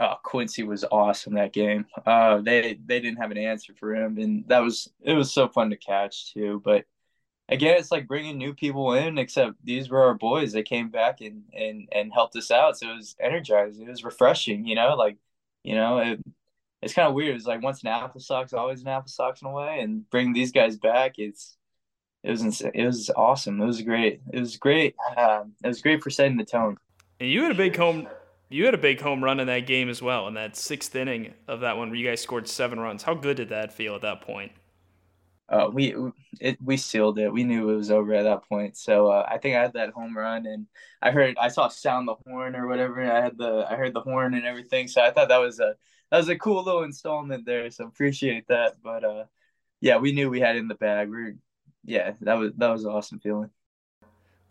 [0.00, 1.86] Oh, Quincy was awesome that game.
[2.06, 5.48] Uh, they they didn't have an answer for him, and that was it was so
[5.48, 6.62] fun to catch too.
[6.64, 6.84] But
[7.48, 9.18] again, it's like bringing new people in.
[9.18, 10.52] Except these were our boys.
[10.52, 12.78] They came back and and and helped us out.
[12.78, 13.86] So it was energizing.
[13.86, 14.66] It was refreshing.
[14.66, 15.16] You know, like
[15.64, 16.20] you know, it,
[16.80, 17.34] it's kind of weird.
[17.34, 20.32] It's like once an Apple Sox, always an Apple Sox in a way, and bring
[20.32, 21.14] these guys back.
[21.18, 21.56] It's
[22.22, 22.72] it was insane.
[22.74, 23.60] it was awesome.
[23.60, 24.20] It was great.
[24.32, 24.94] It was great.
[25.16, 26.76] Uh, it was great for setting the tone.
[27.20, 28.08] And you had a big home.
[28.50, 30.26] You had a big home run in that game as well.
[30.26, 33.02] In that sixth inning of that one, where you guys scored seven runs.
[33.02, 34.52] How good did that feel at that point?
[35.48, 35.94] Uh, we
[36.40, 37.32] it we sealed it.
[37.32, 38.76] We knew it was over at that point.
[38.76, 40.66] So uh, I think I had that home run, and
[41.00, 43.00] I heard I saw sound the horn or whatever.
[43.02, 44.88] I had the I heard the horn and everything.
[44.88, 45.74] So I thought that was a
[46.10, 47.70] that was a cool little installment there.
[47.70, 48.76] So appreciate that.
[48.82, 49.24] But uh,
[49.80, 51.10] yeah, we knew we had it in the bag.
[51.10, 51.36] We are
[51.84, 53.50] yeah, that was that was an awesome feeling.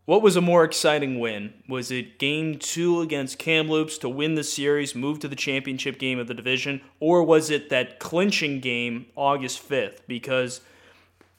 [0.07, 1.53] What was a more exciting win?
[1.67, 6.17] Was it game two against Kamloops to win the series, move to the championship game
[6.17, 9.97] of the division, or was it that clinching game August 5th?
[10.07, 10.61] Because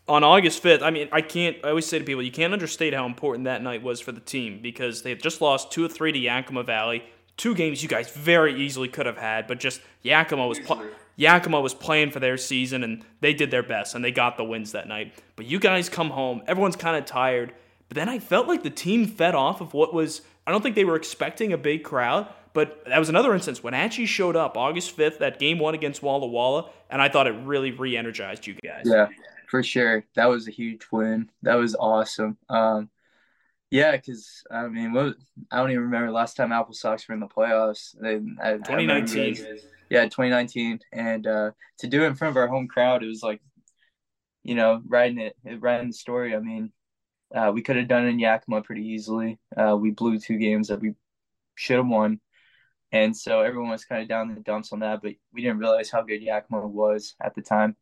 [0.07, 2.93] on August 5th, I mean, I can't, I always say to people, you can't understate
[2.93, 5.89] how important that night was for the team because they had just lost 2 or
[5.89, 7.05] 3 to Yakima Valley.
[7.39, 10.83] Two games you guys very easily could have had, but just Yakima was pl-
[11.17, 14.45] Yakima was playing for their season and they did their best and they got the
[14.45, 15.15] wins that night.
[15.37, 17.55] But you guys come home, everyone's kind of tired.
[17.89, 20.75] But then I felt like the team fed off of what was, I don't think
[20.75, 23.63] they were expecting a big crowd, but that was another instance.
[23.63, 27.33] Wenatchee showed up August 5th, that game one against Walla Walla, and I thought it
[27.45, 28.83] really re energized you guys.
[28.85, 29.09] Yeah,
[29.49, 30.05] for sure.
[30.17, 31.31] That was a huge win.
[31.43, 32.37] That was awesome.
[32.49, 32.91] Um,
[33.71, 35.15] yeah, because I mean, what,
[35.51, 37.95] I don't even remember last time Apple Sox were in the playoffs.
[38.01, 39.37] They, I, 2019.
[39.37, 39.59] I
[39.91, 43.23] yeah, 2019, and uh, to do it in front of our home crowd, it was
[43.23, 43.41] like,
[44.43, 46.35] you know, writing it, writing the story.
[46.35, 46.73] I mean,
[47.35, 49.39] uh, we could have done it in Yakima pretty easily.
[49.57, 50.95] Uh, we blew two games that we
[51.57, 52.21] should have won,
[52.93, 55.03] and so everyone was kind of down in the dumps on that.
[55.03, 57.77] But we didn't realize how good Yakima was at the time,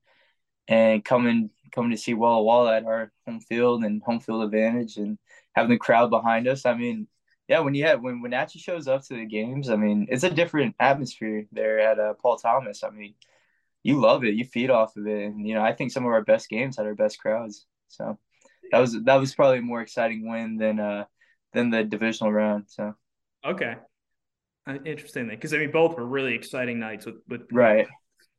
[0.68, 4.96] and coming coming to see Walla Walla at our home field and home field advantage,
[4.96, 5.18] and
[5.54, 6.66] having the crowd behind us.
[6.66, 7.08] I mean,
[7.48, 10.30] yeah, when you have when Wenatchee shows up to the games, I mean, it's a
[10.30, 12.82] different atmosphere there at uh, Paul Thomas.
[12.82, 13.14] I mean,
[13.84, 16.12] you love it, you feed off of it, and you know, I think some of
[16.12, 17.66] our best games had our best crowds.
[17.88, 18.18] So
[18.72, 21.04] that was that was probably a more exciting win than uh
[21.52, 22.64] than the divisional round.
[22.68, 22.94] So
[23.44, 23.76] okay,
[24.66, 27.86] uh, interesting because I mean both were really exciting nights with with right.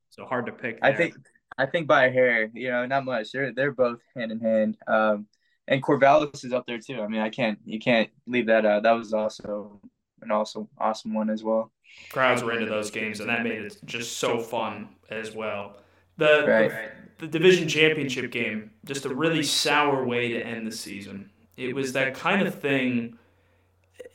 [0.09, 0.81] So hard to pick.
[0.81, 0.91] There.
[0.91, 1.15] I think
[1.57, 3.31] I think by a hair, you know, not much.
[3.31, 4.77] They're they're both hand in hand.
[4.87, 5.27] Um,
[5.67, 7.01] and Corvallis is up there too.
[7.01, 8.83] I mean, I can't you can't leave that out.
[8.83, 9.81] That was also
[10.21, 11.71] an awesome awesome one as well.
[12.09, 15.77] Crowds were into those games, and that made it just so fun as well.
[16.17, 16.71] The, right.
[17.19, 21.29] the, the division championship game, just a really sour way to end the season.
[21.55, 23.17] It was that kind of thing.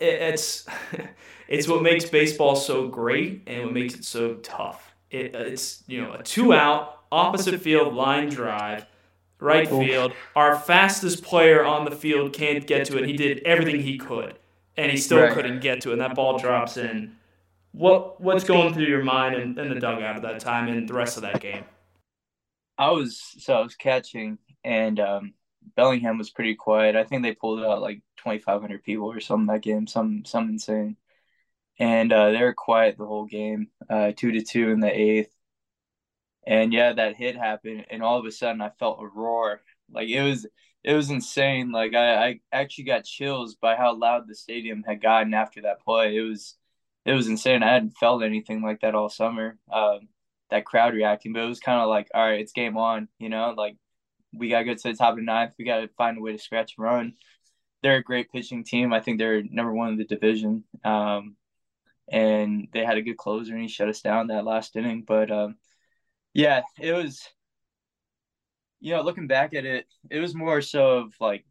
[0.00, 0.66] It's
[1.48, 4.94] it's what makes baseball so great and what makes it so tough.
[5.10, 8.86] It, it's you know a two out opposite field line drive
[9.42, 10.12] right field.
[10.34, 13.06] Our fastest player on the field can't get to it.
[13.06, 14.38] He did everything he could,
[14.76, 15.32] and he still right.
[15.32, 15.94] couldn't get to it.
[15.94, 17.16] And that ball drops in.
[17.72, 20.94] What what's going through your mind in, in the dugout at that time and the
[20.94, 21.64] rest of that game?
[22.78, 25.34] I was so I was catching, and um,
[25.76, 26.96] Bellingham was pretty quiet.
[26.96, 30.24] I think they pulled out like twenty five hundred people or something that game, some
[30.24, 30.96] some insane.
[31.78, 35.30] And uh, they were quiet the whole game, uh, two to two in the eighth
[36.46, 39.60] and yeah, that hit happened, and all of a sudden I felt a roar.
[39.90, 40.46] Like it was,
[40.82, 41.70] it was insane.
[41.70, 45.80] Like I, I actually got chills by how loud the stadium had gotten after that
[45.82, 46.16] play.
[46.16, 46.56] It was,
[47.04, 47.62] it was insane.
[47.62, 49.58] I hadn't felt anything like that all summer.
[49.72, 50.08] Um,
[50.52, 53.08] that crowd reacting, but it was kind of like, all right, it's game on.
[53.18, 53.76] You know, like
[54.32, 55.54] we gotta go to the top of the ninth.
[55.58, 57.14] We gotta find a way to scratch and run.
[57.82, 58.92] They're a great pitching team.
[58.92, 60.64] I think they're number one in the division.
[60.84, 61.36] Um,
[62.10, 65.04] and they had a good closer, and he shut us down that last inning.
[65.06, 65.56] But um,
[66.34, 67.28] yeah, it was.
[68.80, 71.44] You know, looking back at it, it was more so of like,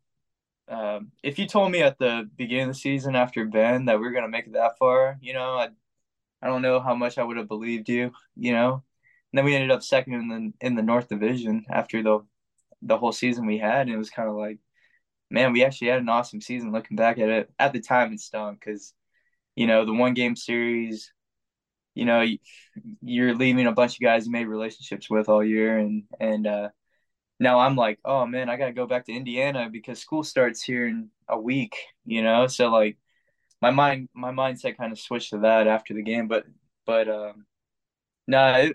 [0.67, 4.07] um, if you told me at the beginning of the season after Bend that we
[4.07, 5.69] are gonna make it that far, you know, I,
[6.41, 8.11] I don't know how much I would have believed you.
[8.35, 8.83] You know,
[9.31, 12.19] and then we ended up second in the in the North Division after the
[12.81, 14.59] the whole season we had, and it was kind of like,
[15.29, 16.71] man, we actually had an awesome season.
[16.71, 18.93] Looking back at it, at the time it stung because,
[19.55, 21.11] you know, the one game series
[21.93, 22.25] you know
[23.01, 25.77] you're leaving a bunch of guys you made relationships with all year.
[25.77, 26.69] And and uh,
[27.39, 30.87] now i'm like oh man i gotta go back to indiana because school starts here
[30.87, 31.75] in a week
[32.05, 32.47] you know?
[32.47, 32.97] So like
[33.61, 36.27] my mind my mindset kind of switched to that after the game.
[36.27, 36.45] But
[36.85, 37.45] but um
[38.27, 38.69] no nah,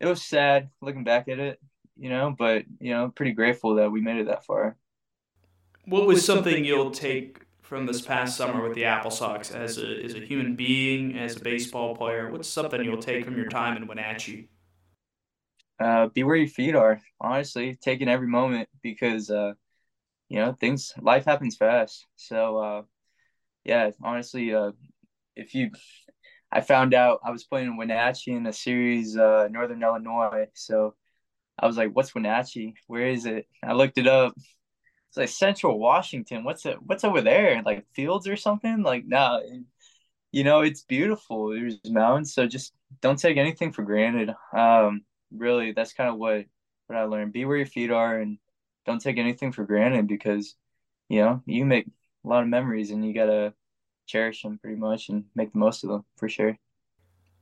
[0.00, 1.60] it was sad looking back at it
[1.98, 4.76] you know but you know pretty grateful that we made it that far
[5.86, 10.04] what was something you'll take from this past summer with the Apple Sox as a,
[10.04, 12.30] as a human being, as a baseball player?
[12.30, 14.48] What's something you'll take from your time in Wenatchee?
[15.78, 17.00] Uh, be where your feet are.
[17.20, 19.52] Honestly, taking every moment because uh,
[20.28, 20.92] you know things.
[21.00, 22.06] Life happens fast.
[22.16, 22.82] So uh,
[23.64, 24.72] yeah, honestly, uh,
[25.34, 25.70] if you,
[26.52, 30.46] I found out I was playing in Wenatchee in a series, uh, Northern Illinois.
[30.54, 30.94] So
[31.58, 32.74] I was like, "What's Wenatchee?
[32.86, 34.34] Where is it?" I looked it up
[35.16, 36.44] it's like Central Washington.
[36.44, 36.76] What's it?
[36.82, 37.62] What's over there?
[37.64, 38.82] Like fields or something?
[38.82, 39.40] Like no, nah,
[40.32, 41.50] you know it's beautiful.
[41.50, 44.34] There's mountains, so just don't take anything for granted.
[44.54, 46.44] Um, really, that's kind of what
[46.86, 47.32] what I learned.
[47.32, 48.38] Be where your feet are, and
[48.84, 50.54] don't take anything for granted because
[51.08, 51.86] you know you make
[52.24, 53.54] a lot of memories, and you gotta
[54.06, 56.56] cherish them pretty much and make the most of them for sure.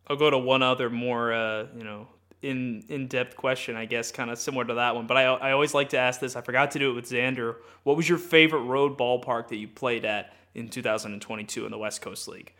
[0.06, 2.08] I'll go to one other more, uh, you know,
[2.42, 5.06] in in depth question, I guess, kind of similar to that one.
[5.06, 6.36] But I I always like to ask this.
[6.36, 7.56] I forgot to do it with Xander.
[7.84, 12.02] What was your favorite road ballpark that you played at in 2022 in the West
[12.02, 12.52] Coast League?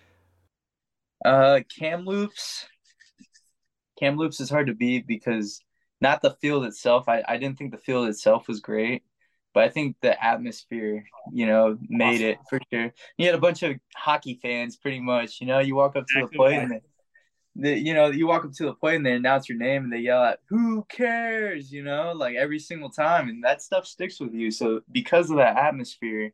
[1.24, 2.66] Uh, Kamloops.
[3.98, 5.60] Kamloops is hard to beat because
[6.00, 7.08] not the field itself.
[7.08, 9.02] I, I didn't think the field itself was great,
[9.54, 12.92] but I think the atmosphere, you know, made it for sure.
[13.16, 15.40] You had a bunch of hockey fans, pretty much.
[15.40, 16.80] You know, you walk up to the plate and
[17.54, 19.92] the, you know, you walk up to the plate and they announce your name and
[19.92, 24.18] they yell out, "Who cares?" You know, like every single time, and that stuff sticks
[24.18, 24.50] with you.
[24.50, 26.32] So because of that atmosphere,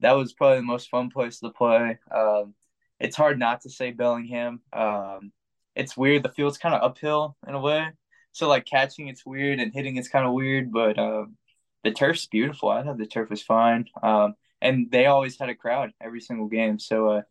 [0.00, 1.98] that was probably the most fun place to play.
[2.14, 2.54] Um,
[3.00, 4.60] it's hard not to say Bellingham.
[4.70, 5.32] Um,
[5.74, 6.24] it's weird.
[6.24, 7.88] The field's kind of uphill in a way,
[8.32, 10.70] so like catching it's weird and hitting it's kind of weird.
[10.70, 11.37] But um,
[11.84, 12.68] the turf's beautiful.
[12.68, 13.86] I thought the turf was fine.
[14.02, 16.78] Um, and they always had a crowd every single game.
[16.78, 17.22] So uh,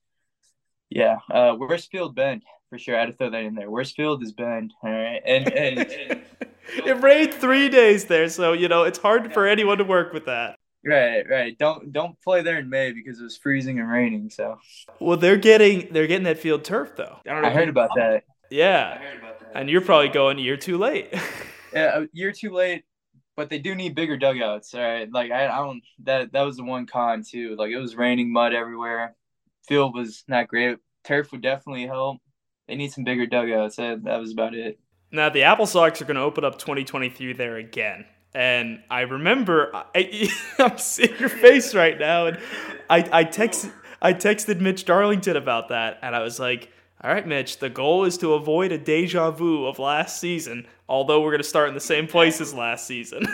[0.90, 2.96] yeah, uh, worst field Bend for sure.
[2.96, 3.70] I had to throw that in there.
[3.70, 4.74] Worst field is Bend.
[4.84, 6.22] All right, and, and
[6.86, 10.26] it rained three days there, so you know it's hard for anyone to work with
[10.26, 10.58] that.
[10.86, 11.58] Right, right.
[11.58, 14.30] Don't don't play there in May because it was freezing and raining.
[14.30, 14.58] So.
[15.00, 17.18] Well, they're getting they're getting that field turf though.
[17.28, 18.24] I, I heard about that.
[18.50, 18.98] Yeah.
[18.98, 19.52] I heard about that.
[19.56, 21.14] And you're probably going a year too late.
[21.74, 22.84] yeah, a year too late.
[23.38, 24.74] But they do need bigger dugouts.
[24.74, 27.56] All right, like I, I don't that that was the one con too.
[27.58, 29.16] Like it was raining, mud everywhere.
[29.68, 30.78] Field was not great.
[31.06, 32.18] Turf would definitely help.
[32.68, 33.78] They need some bigger dugouts.
[33.78, 34.80] That, that was about it.
[35.12, 38.06] Now the Apple Sox are going to open up 2023 there again.
[38.34, 40.30] And I remember, I,
[40.60, 42.40] am seeing your face right now, and
[42.90, 43.70] I, I text
[44.02, 46.72] I texted Mitch Darlington about that, and I was like,
[47.02, 50.68] "All right, Mitch, the goal is to avoid a deja vu of last season.
[50.90, 53.26] Although we're going to start in the same place as last season."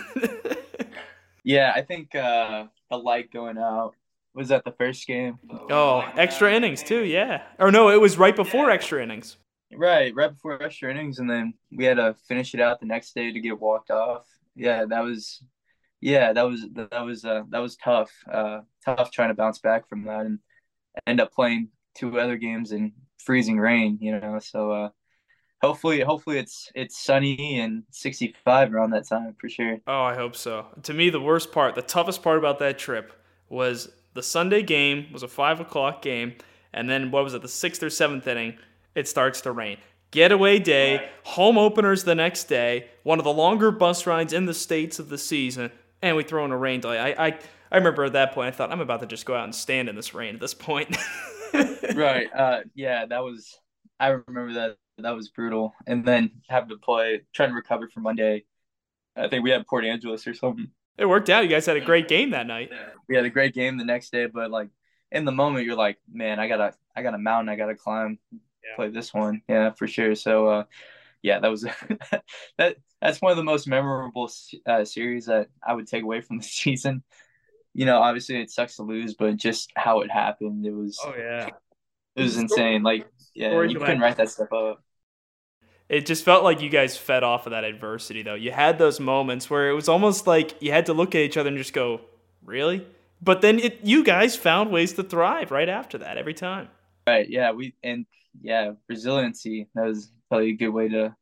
[1.44, 3.96] yeah, I think uh, the light going out
[4.34, 5.38] was that the first game.
[5.70, 7.44] Oh, extra innings too, yeah.
[7.60, 9.38] Or no, it was right before extra innings.
[9.76, 13.14] Right, right before extra innings, and then we had to finish it out the next
[13.16, 14.26] day to get walked off
[14.56, 15.42] yeah, that was
[16.02, 18.12] yeah, that was that was uh, that was tough.
[18.32, 20.40] Uh, tough trying to bounce back from that and
[21.08, 23.98] end up playing two other games in freezing rain.
[24.02, 24.90] You know, so uh,
[25.64, 29.80] hopefully hopefully it's it's sunny and 65 around that time for sure.
[29.88, 30.68] Oh, I hope so.
[30.84, 33.14] To me, the worst part, the toughest part about that trip
[33.50, 36.36] was the Sunday game was a five o'clock game,
[36.74, 38.58] and then what was it, the sixth or seventh inning?
[38.94, 39.78] It starts to rain
[40.14, 44.54] getaway day, home openers the next day, one of the longer bus rides in the
[44.54, 45.72] states of the season,
[46.04, 47.00] and we throw in a rain delay.
[47.00, 47.40] I, I,
[47.72, 49.90] I remember at that point, I thought I'm about to just go out and stand
[49.90, 50.96] in this rain at this point.
[51.96, 52.28] right.
[52.34, 53.60] Uh, yeah, that was.
[54.00, 54.78] I remember that.
[54.98, 55.74] That was brutal.
[55.88, 58.46] And then having to play, trying to recover from Monday.
[59.16, 60.70] I think we had Port Angeles or something.
[60.98, 61.44] It worked out.
[61.44, 62.72] You guys had a great game that night.
[63.10, 64.70] We had a great game the next day, but like
[65.12, 68.20] in the moment, you're like, man, I gotta, I got a mountain I gotta climb
[68.32, 68.76] yeah.
[68.76, 69.42] play this one.
[69.48, 70.16] Yeah, for sure.
[70.16, 70.64] So, uh,
[71.22, 71.62] yeah, that was
[72.58, 72.78] that.
[73.02, 74.32] That's one of the most memorable
[74.66, 77.04] uh, series that I would take away from the season.
[77.74, 81.00] You know, obviously it sucks to lose, but just how it happened, it was.
[81.04, 81.50] Oh yeah.
[82.16, 82.84] It was insane.
[82.84, 84.84] Like, yeah, you couldn't write that stuff up.
[85.90, 88.36] It just felt like you guys fed off of that adversity, though.
[88.36, 91.38] You had those moments where it was almost like you had to look at each
[91.38, 92.02] other and just go,
[92.44, 92.86] "Really?"
[93.22, 96.70] But then it, you guys found ways to thrive right after that every time.
[97.06, 97.30] Right.
[97.30, 97.52] Yeah.
[97.52, 98.06] We and
[98.42, 99.68] yeah, resiliency.
[99.76, 101.16] That was probably a good way to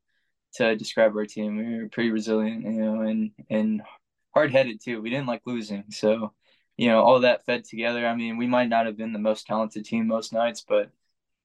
[0.56, 1.58] to describe our team.
[1.58, 3.82] We were pretty resilient, you know, and and
[4.34, 5.02] hard headed too.
[5.02, 6.34] We didn't like losing, so
[6.78, 8.06] you know all that fed together.
[8.06, 10.92] I mean, we might not have been the most talented team most nights, but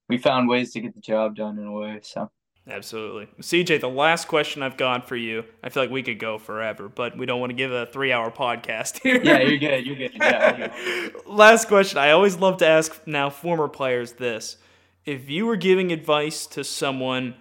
[0.09, 2.01] we found ways to get the job done in a way.
[2.03, 2.31] So.
[2.69, 3.29] Absolutely.
[3.41, 6.89] CJ, the last question I've got for you, I feel like we could go forever,
[6.89, 9.23] but we don't want to give a three hour podcast here.
[9.23, 9.87] Yeah, you're good.
[9.87, 10.15] You're good.
[10.17, 11.99] Yeah, last question.
[11.99, 14.57] I always love to ask now former players this
[15.05, 17.37] if you were giving advice to someone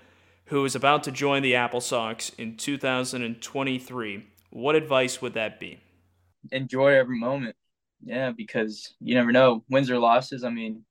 [0.45, 5.80] who is about to join the Apple Sox in 2023, what advice would that be?
[6.51, 7.55] Enjoy every moment.
[8.03, 10.43] Yeah, because you never know wins or losses.
[10.43, 10.84] I mean,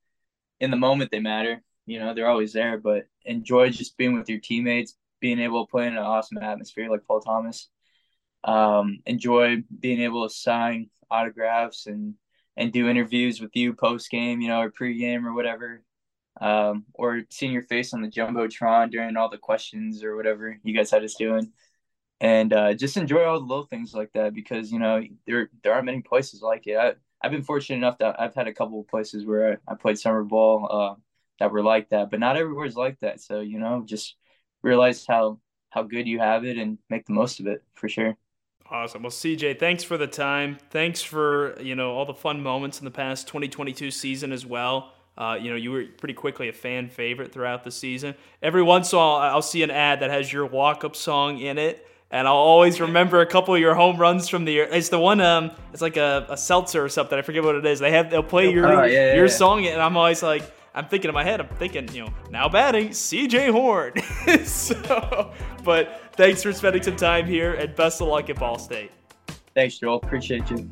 [0.59, 1.61] in the moment they matter.
[1.85, 5.71] You know, they're always there, but enjoy just being with your teammates, being able to
[5.71, 7.69] play in an awesome atmosphere like Paul Thomas.
[8.43, 12.15] Um, enjoy being able to sign autographs and
[12.57, 15.83] and do interviews with you post game, you know, or pre game or whatever
[16.41, 20.75] um, or seeing your face on the jumbotron during all the questions or whatever you
[20.75, 21.51] guys had us doing,
[22.19, 25.73] and uh, just enjoy all the little things like that because you know there there
[25.73, 26.97] aren't many places like it.
[27.25, 29.97] I've been fortunate enough that I've had a couple of places where I, I played
[29.97, 31.01] summer ball uh,
[31.39, 33.19] that were like that, but not everywhere's like that.
[33.19, 34.15] So you know, just
[34.61, 35.39] realize how
[35.71, 38.15] how good you have it and make the most of it for sure.
[38.69, 39.01] Awesome.
[39.01, 40.59] Well, CJ, thanks for the time.
[40.69, 44.93] Thanks for you know all the fun moments in the past 2022 season as well.
[45.17, 48.13] Uh, you know, you were pretty quickly a fan favorite throughout the season.
[48.43, 51.57] Every once in a while, I'll see an ad that has your walk-up song in
[51.57, 54.67] it, and I'll always remember a couple of your home runs from the year.
[54.71, 57.17] It's the one, um, it's like a, a seltzer or something.
[57.17, 57.79] I forget what it is.
[57.79, 59.31] They have they'll play your oh, yeah, your yeah.
[59.31, 60.43] song, and I'm always like,
[60.73, 63.93] I'm thinking in my head, I'm thinking, you know, now batting, CJ Horn.
[64.45, 65.33] so,
[65.63, 68.91] but Thanks for spending some time here, and best of luck at Ball State.
[69.53, 69.97] Thanks, Joel.
[69.97, 70.71] Appreciate you.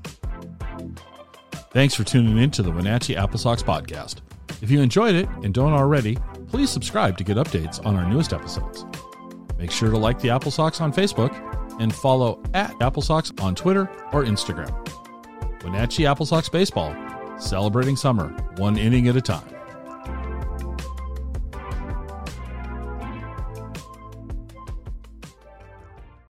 [1.71, 4.17] Thanks for tuning in to the Wenatchee Apple Sox podcast.
[4.61, 6.17] If you enjoyed it and don't already,
[6.47, 8.85] please subscribe to get updates on our newest episodes.
[9.63, 11.31] Make sure to like the Apple Sox on Facebook
[11.79, 14.69] and follow at Apple Sox on Twitter or Instagram.
[15.63, 16.93] Wenatchee Apple Sox Baseball,
[17.39, 19.47] celebrating summer one inning at a time.